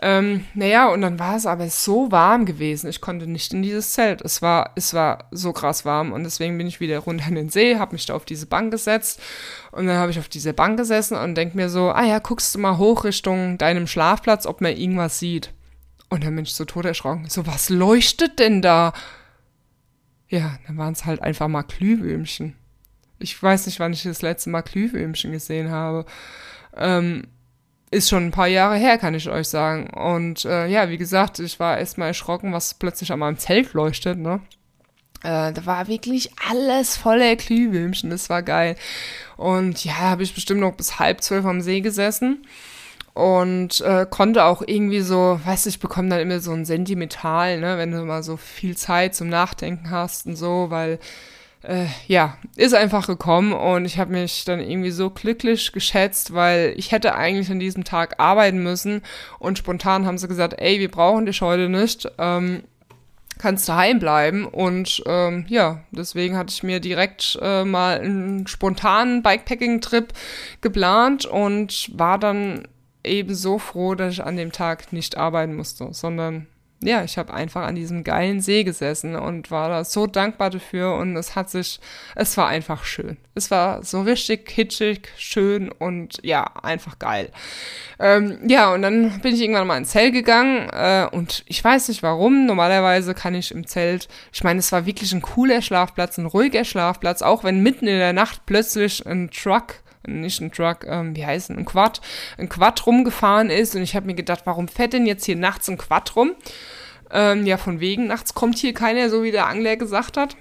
[0.00, 2.88] Ähm, naja, und dann war es aber so warm gewesen.
[2.88, 4.22] Ich konnte nicht in dieses Zelt.
[4.22, 6.12] Es war, es war so krass warm.
[6.12, 8.70] Und deswegen bin ich wieder runter in den See, habe mich da auf diese Bank
[8.70, 9.20] gesetzt.
[9.72, 12.54] Und dann habe ich auf dieser Bank gesessen und denke mir so, ah ja, guckst
[12.54, 15.52] du mal hoch Richtung deinem Schlafplatz, ob man irgendwas sieht.
[16.08, 17.28] Und der Mensch so tot erschrocken.
[17.28, 18.92] So, was leuchtet denn da?
[20.28, 22.54] Ja, dann waren es halt einfach mal Glühwürmchen.
[23.18, 26.04] Ich weiß nicht, wann ich das letzte Mal Glühwürmchen gesehen habe.
[26.76, 27.28] Ähm,
[27.90, 29.90] ist schon ein paar Jahre her, kann ich euch sagen.
[29.90, 34.18] Und äh, ja, wie gesagt, ich war erstmal erschrocken, was plötzlich an meinem Zelt leuchtet,
[34.18, 34.40] ne?
[35.22, 38.76] Äh, da war wirklich alles voller Glühwürmchen, das war geil.
[39.36, 42.44] Und ja, habe ich bestimmt noch bis halb zwölf am See gesessen
[43.14, 47.60] und äh, konnte auch irgendwie so, weißt du, ich bekomme dann immer so ein Sentimental,
[47.60, 50.98] ne, wenn du mal so viel Zeit zum Nachdenken hast und so, weil
[51.62, 56.74] äh, ja, ist einfach gekommen und ich habe mich dann irgendwie so glücklich geschätzt, weil
[56.76, 59.02] ich hätte eigentlich an diesem Tag arbeiten müssen
[59.38, 62.10] und spontan haben sie gesagt, ey, wir brauchen dich heute nicht.
[62.18, 62.64] Ähm,
[63.42, 64.46] kannst daheim bleiben.
[64.46, 70.12] Und ähm, ja, deswegen hatte ich mir direkt äh, mal einen spontanen Bikepacking-Trip
[70.60, 72.68] geplant und war dann
[73.04, 76.46] eben so froh, dass ich an dem Tag nicht arbeiten musste, sondern
[76.82, 80.94] ja, ich habe einfach an diesem geilen See gesessen und war da so dankbar dafür
[80.96, 81.80] und es hat sich,
[82.14, 83.16] es war einfach schön.
[83.34, 87.30] Es war so richtig kitschig, schön und ja, einfach geil.
[87.98, 91.88] Ähm, ja, und dann bin ich irgendwann mal ins Zelt gegangen äh, und ich weiß
[91.88, 92.46] nicht warum.
[92.46, 96.64] Normalerweise kann ich im Zelt, ich meine, es war wirklich ein cooler Schlafplatz, ein ruhiger
[96.64, 101.24] Schlafplatz, auch wenn mitten in der Nacht plötzlich ein Truck nicht ein Truck, ähm, wie
[101.24, 102.00] heißt es, ein Quad,
[102.38, 105.68] ein Quad rumgefahren ist und ich habe mir gedacht, warum fährt denn jetzt hier nachts
[105.68, 106.32] ein Quad rum?
[107.10, 110.36] Ähm, ja, von wegen, nachts kommt hier keiner, so wie der Angler gesagt hat.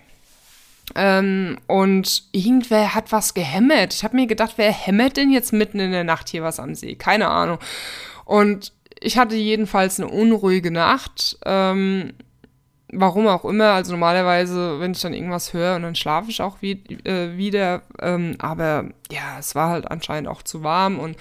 [0.96, 3.94] Ähm, und irgendwer hat was gehämmert.
[3.94, 6.76] Ich habe mir gedacht, wer hämmert denn jetzt mitten in der Nacht hier was am
[6.76, 6.96] See?
[6.96, 7.60] Keine Ahnung.
[8.26, 11.38] Und ich hatte jedenfalls eine unruhige Nacht.
[11.46, 12.14] Ähm,
[12.92, 13.72] warum auch immer.
[13.72, 17.82] Also normalerweise, wenn ich dann irgendwas höre und dann schlafe ich auch wie, äh, wieder.
[18.00, 21.18] Ähm, aber ja, es war halt anscheinend auch zu warm und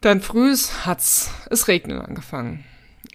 [0.00, 0.54] dann früh
[0.84, 2.64] hat's es regnen angefangen.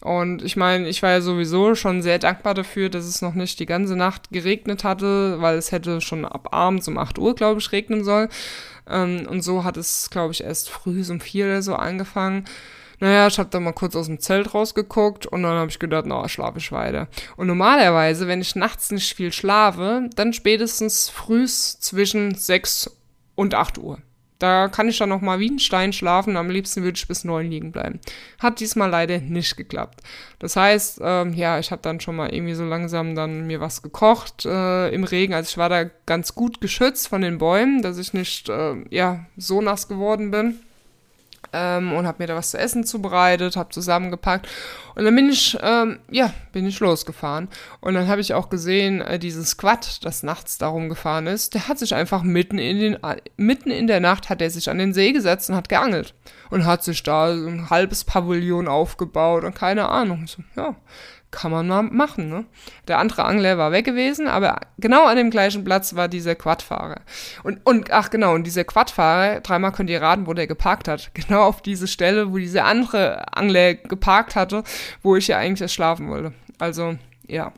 [0.01, 3.59] Und ich meine, ich war ja sowieso schon sehr dankbar dafür, dass es noch nicht
[3.59, 7.59] die ganze Nacht geregnet hatte, weil es hätte schon ab abends um 8 Uhr, glaube
[7.59, 8.29] ich, regnen sollen.
[8.89, 12.45] Ähm, und so hat es, glaube ich, erst früh um 4 oder so angefangen.
[12.99, 16.05] Naja, ich habe dann mal kurz aus dem Zelt rausgeguckt und dann habe ich gedacht,
[16.05, 17.07] na, schlafe ich weiter.
[17.37, 22.91] Und normalerweise, wenn ich nachts nicht viel schlafe, dann spätestens frühs zwischen 6
[23.35, 23.99] und 8 Uhr.
[24.37, 26.37] Da kann ich dann noch mal wie ein Stein schlafen.
[26.37, 27.99] Am liebsten würde ich bis neun liegen bleiben.
[28.39, 29.99] Hat diesmal leider nicht geklappt.
[30.39, 33.81] Das heißt, ähm, ja, ich habe dann schon mal irgendwie so langsam dann mir was
[33.81, 35.33] gekocht äh, im Regen.
[35.33, 39.25] Also ich war da ganz gut geschützt von den Bäumen, dass ich nicht äh, ja
[39.35, 40.61] so nass geworden bin
[41.53, 44.47] ähm, und habe mir da was zu essen zubereitet, habe zusammengepackt.
[44.95, 47.47] Und dann bin ich, ähm, ja, bin ich losgefahren.
[47.79, 51.67] Und dann habe ich auch gesehen, äh, dieses Squad, das nachts darum gefahren ist, der
[51.67, 54.77] hat sich einfach mitten in den, äh, mitten in der Nacht hat er sich an
[54.77, 56.13] den See gesetzt und hat geangelt.
[56.49, 60.27] Und hat sich da so ein halbes Pavillon aufgebaut und keine Ahnung.
[60.27, 60.75] So, ja,
[61.31, 62.29] kann man mal machen.
[62.29, 62.45] Ne?
[62.87, 67.01] Der andere Angler war weg gewesen, aber genau an dem gleichen Platz war dieser Quadfahrer.
[67.43, 71.11] Und, und ach genau, und dieser Quadfahrer, dreimal könnt ihr raten, wo der geparkt hat.
[71.19, 74.63] Genau auf diese Stelle, wo dieser andere Angler geparkt hatte,
[75.03, 76.33] wo ich ja eigentlich erst schlafen wollte.
[76.57, 77.51] Also, ja.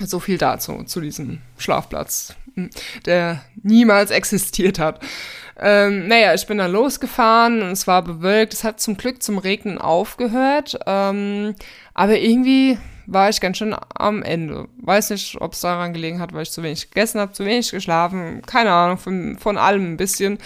[0.00, 2.68] So viel dazu, zu diesem Schlafplatz, hm,
[3.06, 5.00] der niemals existiert hat.
[5.60, 8.54] Ähm, naja, ich bin dann losgefahren und es war bewölkt.
[8.54, 10.78] Es hat zum Glück zum Regnen aufgehört.
[10.86, 11.54] Ähm,
[11.94, 14.66] aber irgendwie war ich ganz schön am Ende.
[14.78, 17.70] Weiß nicht, ob es daran gelegen hat, weil ich zu wenig gegessen habe, zu wenig
[17.70, 18.42] geschlafen.
[18.46, 20.38] Keine Ahnung, von, von allem ein bisschen.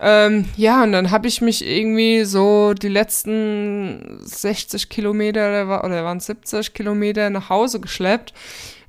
[0.00, 6.18] Ähm, ja, und dann habe ich mich irgendwie so die letzten 60 Kilometer oder, waren
[6.18, 8.34] 70 Kilometer nach Hause geschleppt.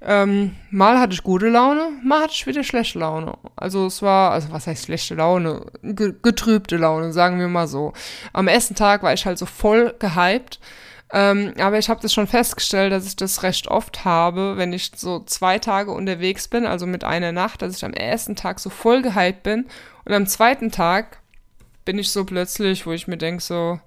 [0.06, 3.38] Ähm, mal hatte ich gute Laune, mal hatte ich wieder schlechte Laune.
[3.56, 5.66] Also es war, also was heißt schlechte Laune?
[5.82, 7.94] getrübte Laune, sagen wir mal so.
[8.34, 10.60] Am ersten Tag war ich halt so voll gehypt.
[11.14, 14.92] Ähm, aber ich habe das schon festgestellt, dass ich das recht oft habe, wenn ich
[14.96, 18.72] so zwei Tage unterwegs bin, also mit einer Nacht, dass ich am ersten Tag so
[18.72, 19.68] voll gehypt bin
[20.06, 21.20] und am zweiten Tag
[21.86, 23.80] bin ich so plötzlich, wo ich mir denke so,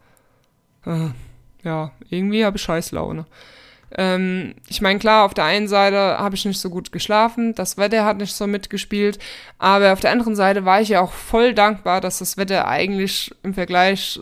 [0.87, 1.09] äh,
[1.65, 3.27] ja, irgendwie habe ich scheiß Laune.
[3.99, 7.79] Ähm, ich meine, klar, auf der einen Seite habe ich nicht so gut geschlafen, das
[7.79, 9.19] Wetter hat nicht so mitgespielt,
[9.59, 13.35] aber auf der anderen Seite war ich ja auch voll dankbar, dass das Wetter eigentlich
[13.43, 14.21] im Vergleich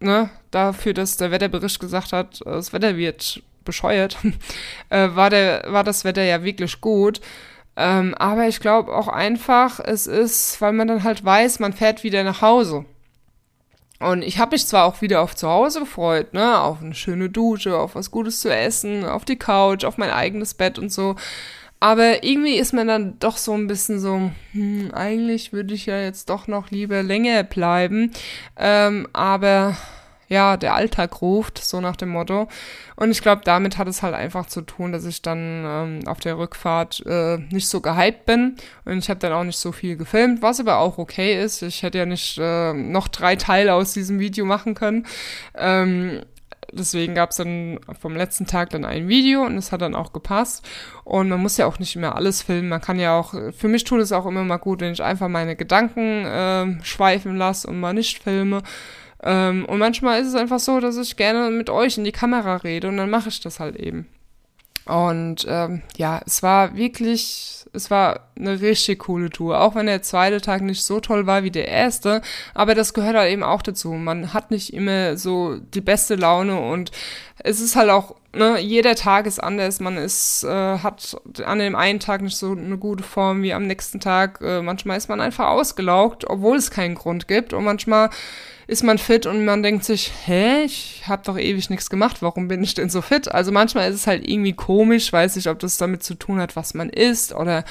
[0.00, 4.16] ne, dafür, dass der Wetterbericht gesagt hat, das Wetter wird bescheuert,
[4.90, 7.20] äh, war, der, war das Wetter ja wirklich gut.
[7.76, 12.04] Ähm, aber ich glaube auch einfach, es ist, weil man dann halt weiß, man fährt
[12.04, 12.84] wieder nach Hause.
[14.04, 17.30] Und ich habe mich zwar auch wieder auf zu Hause gefreut, ne, auf eine schöne
[17.30, 21.16] Dusche, auf was Gutes zu essen, auf die Couch, auf mein eigenes Bett und so.
[21.80, 26.00] Aber irgendwie ist man dann doch so ein bisschen so, hm, eigentlich würde ich ja
[26.00, 28.10] jetzt doch noch lieber länger bleiben.
[28.56, 29.76] Ähm, aber
[30.28, 32.48] ja, der Alltag ruft, so nach dem Motto.
[32.96, 36.20] Und ich glaube, damit hat es halt einfach zu tun, dass ich dann ähm, auf
[36.20, 39.96] der Rückfahrt äh, nicht so gehypt bin und ich habe dann auch nicht so viel
[39.96, 41.62] gefilmt, was aber auch okay ist.
[41.62, 45.06] Ich hätte ja nicht äh, noch drei Teile aus diesem Video machen können.
[45.56, 46.22] Ähm,
[46.72, 50.12] deswegen gab es dann vom letzten Tag dann ein Video und es hat dann auch
[50.12, 50.66] gepasst.
[51.04, 52.68] Und man muss ja auch nicht immer alles filmen.
[52.68, 55.28] Man kann ja auch, für mich tut es auch immer mal gut, wenn ich einfach
[55.28, 58.62] meine Gedanken äh, schweifen lasse und mal nicht filme.
[59.24, 62.56] Ähm, und manchmal ist es einfach so, dass ich gerne mit euch in die Kamera
[62.56, 64.06] rede und dann mache ich das halt eben.
[64.84, 69.60] Und ähm, ja, es war wirklich, es war eine richtig coole Tour.
[69.62, 72.20] Auch wenn der zweite Tag nicht so toll war wie der erste,
[72.52, 73.92] aber das gehört halt eben auch dazu.
[73.92, 76.90] Man hat nicht immer so die beste Laune und
[77.38, 79.80] es ist halt auch, ne, jeder Tag ist anders.
[79.80, 81.16] Man ist, äh, hat
[81.46, 84.40] an dem einen Tag nicht so eine gute Form wie am nächsten Tag.
[84.42, 87.54] Äh, manchmal ist man einfach ausgelaugt, obwohl es keinen Grund gibt.
[87.54, 88.10] Und manchmal
[88.66, 92.48] ist man fit und man denkt sich, hä, ich habe doch ewig nichts gemacht, warum
[92.48, 93.30] bin ich denn so fit?
[93.30, 96.56] Also manchmal ist es halt irgendwie komisch, weiß nicht, ob das damit zu tun hat,
[96.56, 97.64] was man isst oder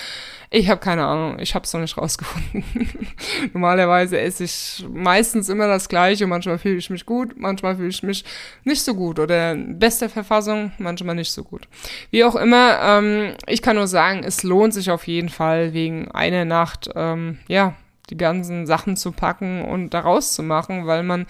[0.56, 2.64] ich habe keine Ahnung, ich habe es noch nicht rausgefunden.
[3.54, 8.04] Normalerweise esse ich meistens immer das Gleiche, manchmal fühle ich mich gut, manchmal fühle ich
[8.04, 8.24] mich
[8.64, 11.68] nicht so gut oder in bester Verfassung, manchmal nicht so gut.
[12.12, 16.12] Wie auch immer, ähm, ich kann nur sagen, es lohnt sich auf jeden Fall wegen
[16.12, 17.76] einer Nacht, ähm, ja,
[18.10, 21.26] die ganzen Sachen zu packen und daraus zu machen, weil man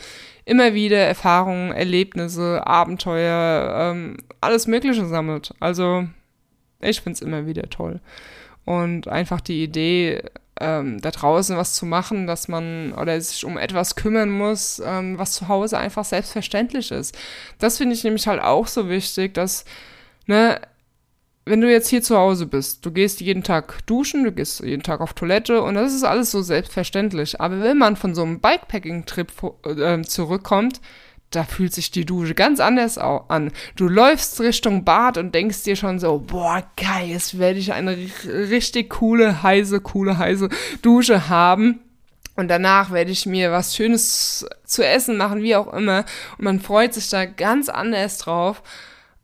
[0.45, 5.53] immer wieder Erfahrungen, Erlebnisse, Abenteuer, ähm, alles Mögliche sammelt.
[5.59, 6.07] Also
[6.81, 7.99] ich finde es immer wieder toll.
[8.65, 10.23] Und einfach die Idee,
[10.59, 15.17] ähm, da draußen was zu machen, dass man oder sich um etwas kümmern muss, ähm,
[15.17, 17.17] was zu Hause einfach selbstverständlich ist.
[17.59, 19.65] Das finde ich nämlich halt auch so wichtig, dass
[20.27, 20.61] ne,
[21.45, 24.83] wenn du jetzt hier zu Hause bist, du gehst jeden Tag duschen, du gehst jeden
[24.83, 27.41] Tag auf Toilette und das ist alles so selbstverständlich.
[27.41, 29.31] Aber wenn man von so einem Bikepacking-Trip
[29.65, 30.79] äh, zurückkommt,
[31.31, 33.51] da fühlt sich die Dusche ganz anders an.
[33.75, 37.97] Du läufst Richtung Bad und denkst dir schon so, boah, geil, jetzt werde ich eine
[38.25, 40.49] richtig coole, heiße, coole, heiße
[40.81, 41.79] Dusche haben.
[42.35, 46.05] Und danach werde ich mir was Schönes zu essen machen, wie auch immer.
[46.37, 48.63] Und man freut sich da ganz anders drauf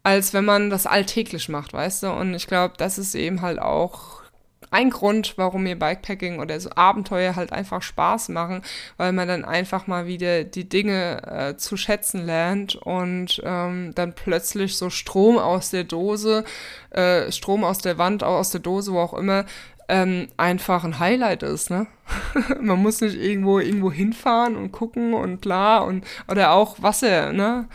[0.10, 2.12] als wenn man das alltäglich macht, weißt du?
[2.12, 4.24] Und ich glaube, das ist eben halt auch
[4.72, 8.64] ein Grund, warum mir Bikepacking oder so Abenteuer halt einfach Spaß machen,
[8.98, 14.14] weil man dann einfach mal wieder die Dinge äh, zu schätzen lernt und ähm, dann
[14.14, 16.44] plötzlich so Strom aus der Dose,
[16.90, 19.46] äh, Strom aus der Wand, aus der Dose, wo auch immer,
[19.90, 21.86] ähm, einfach ein Highlight ist, ne?
[22.62, 27.68] man muss nicht irgendwo irgendwo hinfahren und gucken und klar und oder auch Wasser, ne?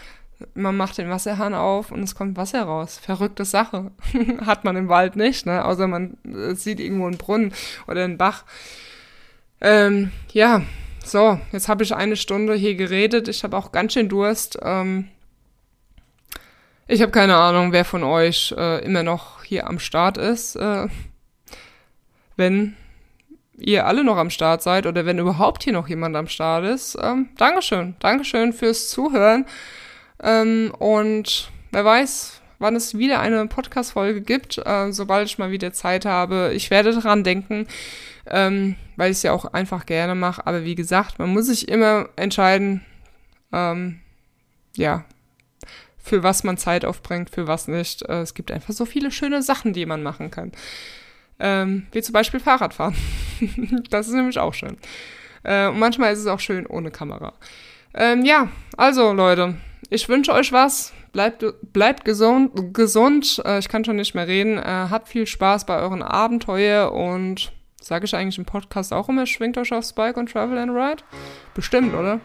[0.54, 2.98] Man macht den Wasserhahn auf und es kommt Wasser raus.
[3.02, 3.90] Verrückte Sache.
[4.46, 5.64] Hat man im Wald nicht, ne?
[5.64, 7.52] Außer man äh, sieht irgendwo einen Brunnen
[7.86, 8.44] oder einen Bach.
[9.60, 10.62] Ähm, ja,
[11.04, 13.28] so, jetzt habe ich eine Stunde hier geredet.
[13.28, 14.58] Ich habe auch ganz schön Durst.
[14.62, 15.08] Ähm,
[16.86, 20.56] ich habe keine Ahnung, wer von euch äh, immer noch hier am Start ist.
[20.56, 20.88] Äh,
[22.36, 22.76] wenn
[23.56, 26.98] ihr alle noch am Start seid oder wenn überhaupt hier noch jemand am Start ist.
[27.00, 27.96] Ähm, Dankeschön.
[28.00, 29.46] Dankeschön fürs Zuhören.
[30.22, 35.72] Ähm, und wer weiß, wann es wieder eine Podcast-Folge gibt, äh, sobald ich mal wieder
[35.72, 36.52] Zeit habe.
[36.54, 37.66] Ich werde daran denken,
[38.26, 40.46] ähm, weil ich es ja auch einfach gerne mache.
[40.46, 42.82] Aber wie gesagt, man muss sich immer entscheiden,
[43.52, 44.00] ähm,
[44.76, 45.04] ja,
[45.98, 48.02] für was man Zeit aufbringt, für was nicht.
[48.02, 50.52] Äh, es gibt einfach so viele schöne Sachen, die man machen kann.
[51.38, 52.94] Ähm, wie zum Beispiel Fahrradfahren.
[53.90, 54.76] das ist nämlich auch schön.
[55.42, 57.32] Äh, und manchmal ist es auch schön ohne Kamera.
[57.94, 59.56] Ähm, ja, also Leute,
[59.90, 60.92] ich wünsche euch was.
[61.12, 62.74] Bleibt, bleibt gesund.
[62.74, 63.42] gesund.
[63.44, 64.58] Äh, ich kann schon nicht mehr reden.
[64.58, 69.26] Äh, habt viel Spaß bei euren Abenteuer und sage ich eigentlich im Podcast auch immer,
[69.26, 71.02] schwingt euch aufs Bike und Travel and Ride?
[71.54, 72.20] Bestimmt, oder?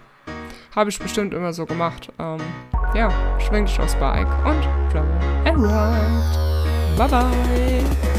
[0.76, 2.12] Habe ich bestimmt immer so gemacht.
[2.20, 2.40] Ähm,
[2.96, 6.98] ja, schwingt euch aufs Bike und Travel and Ride.
[6.98, 8.19] Bye bye.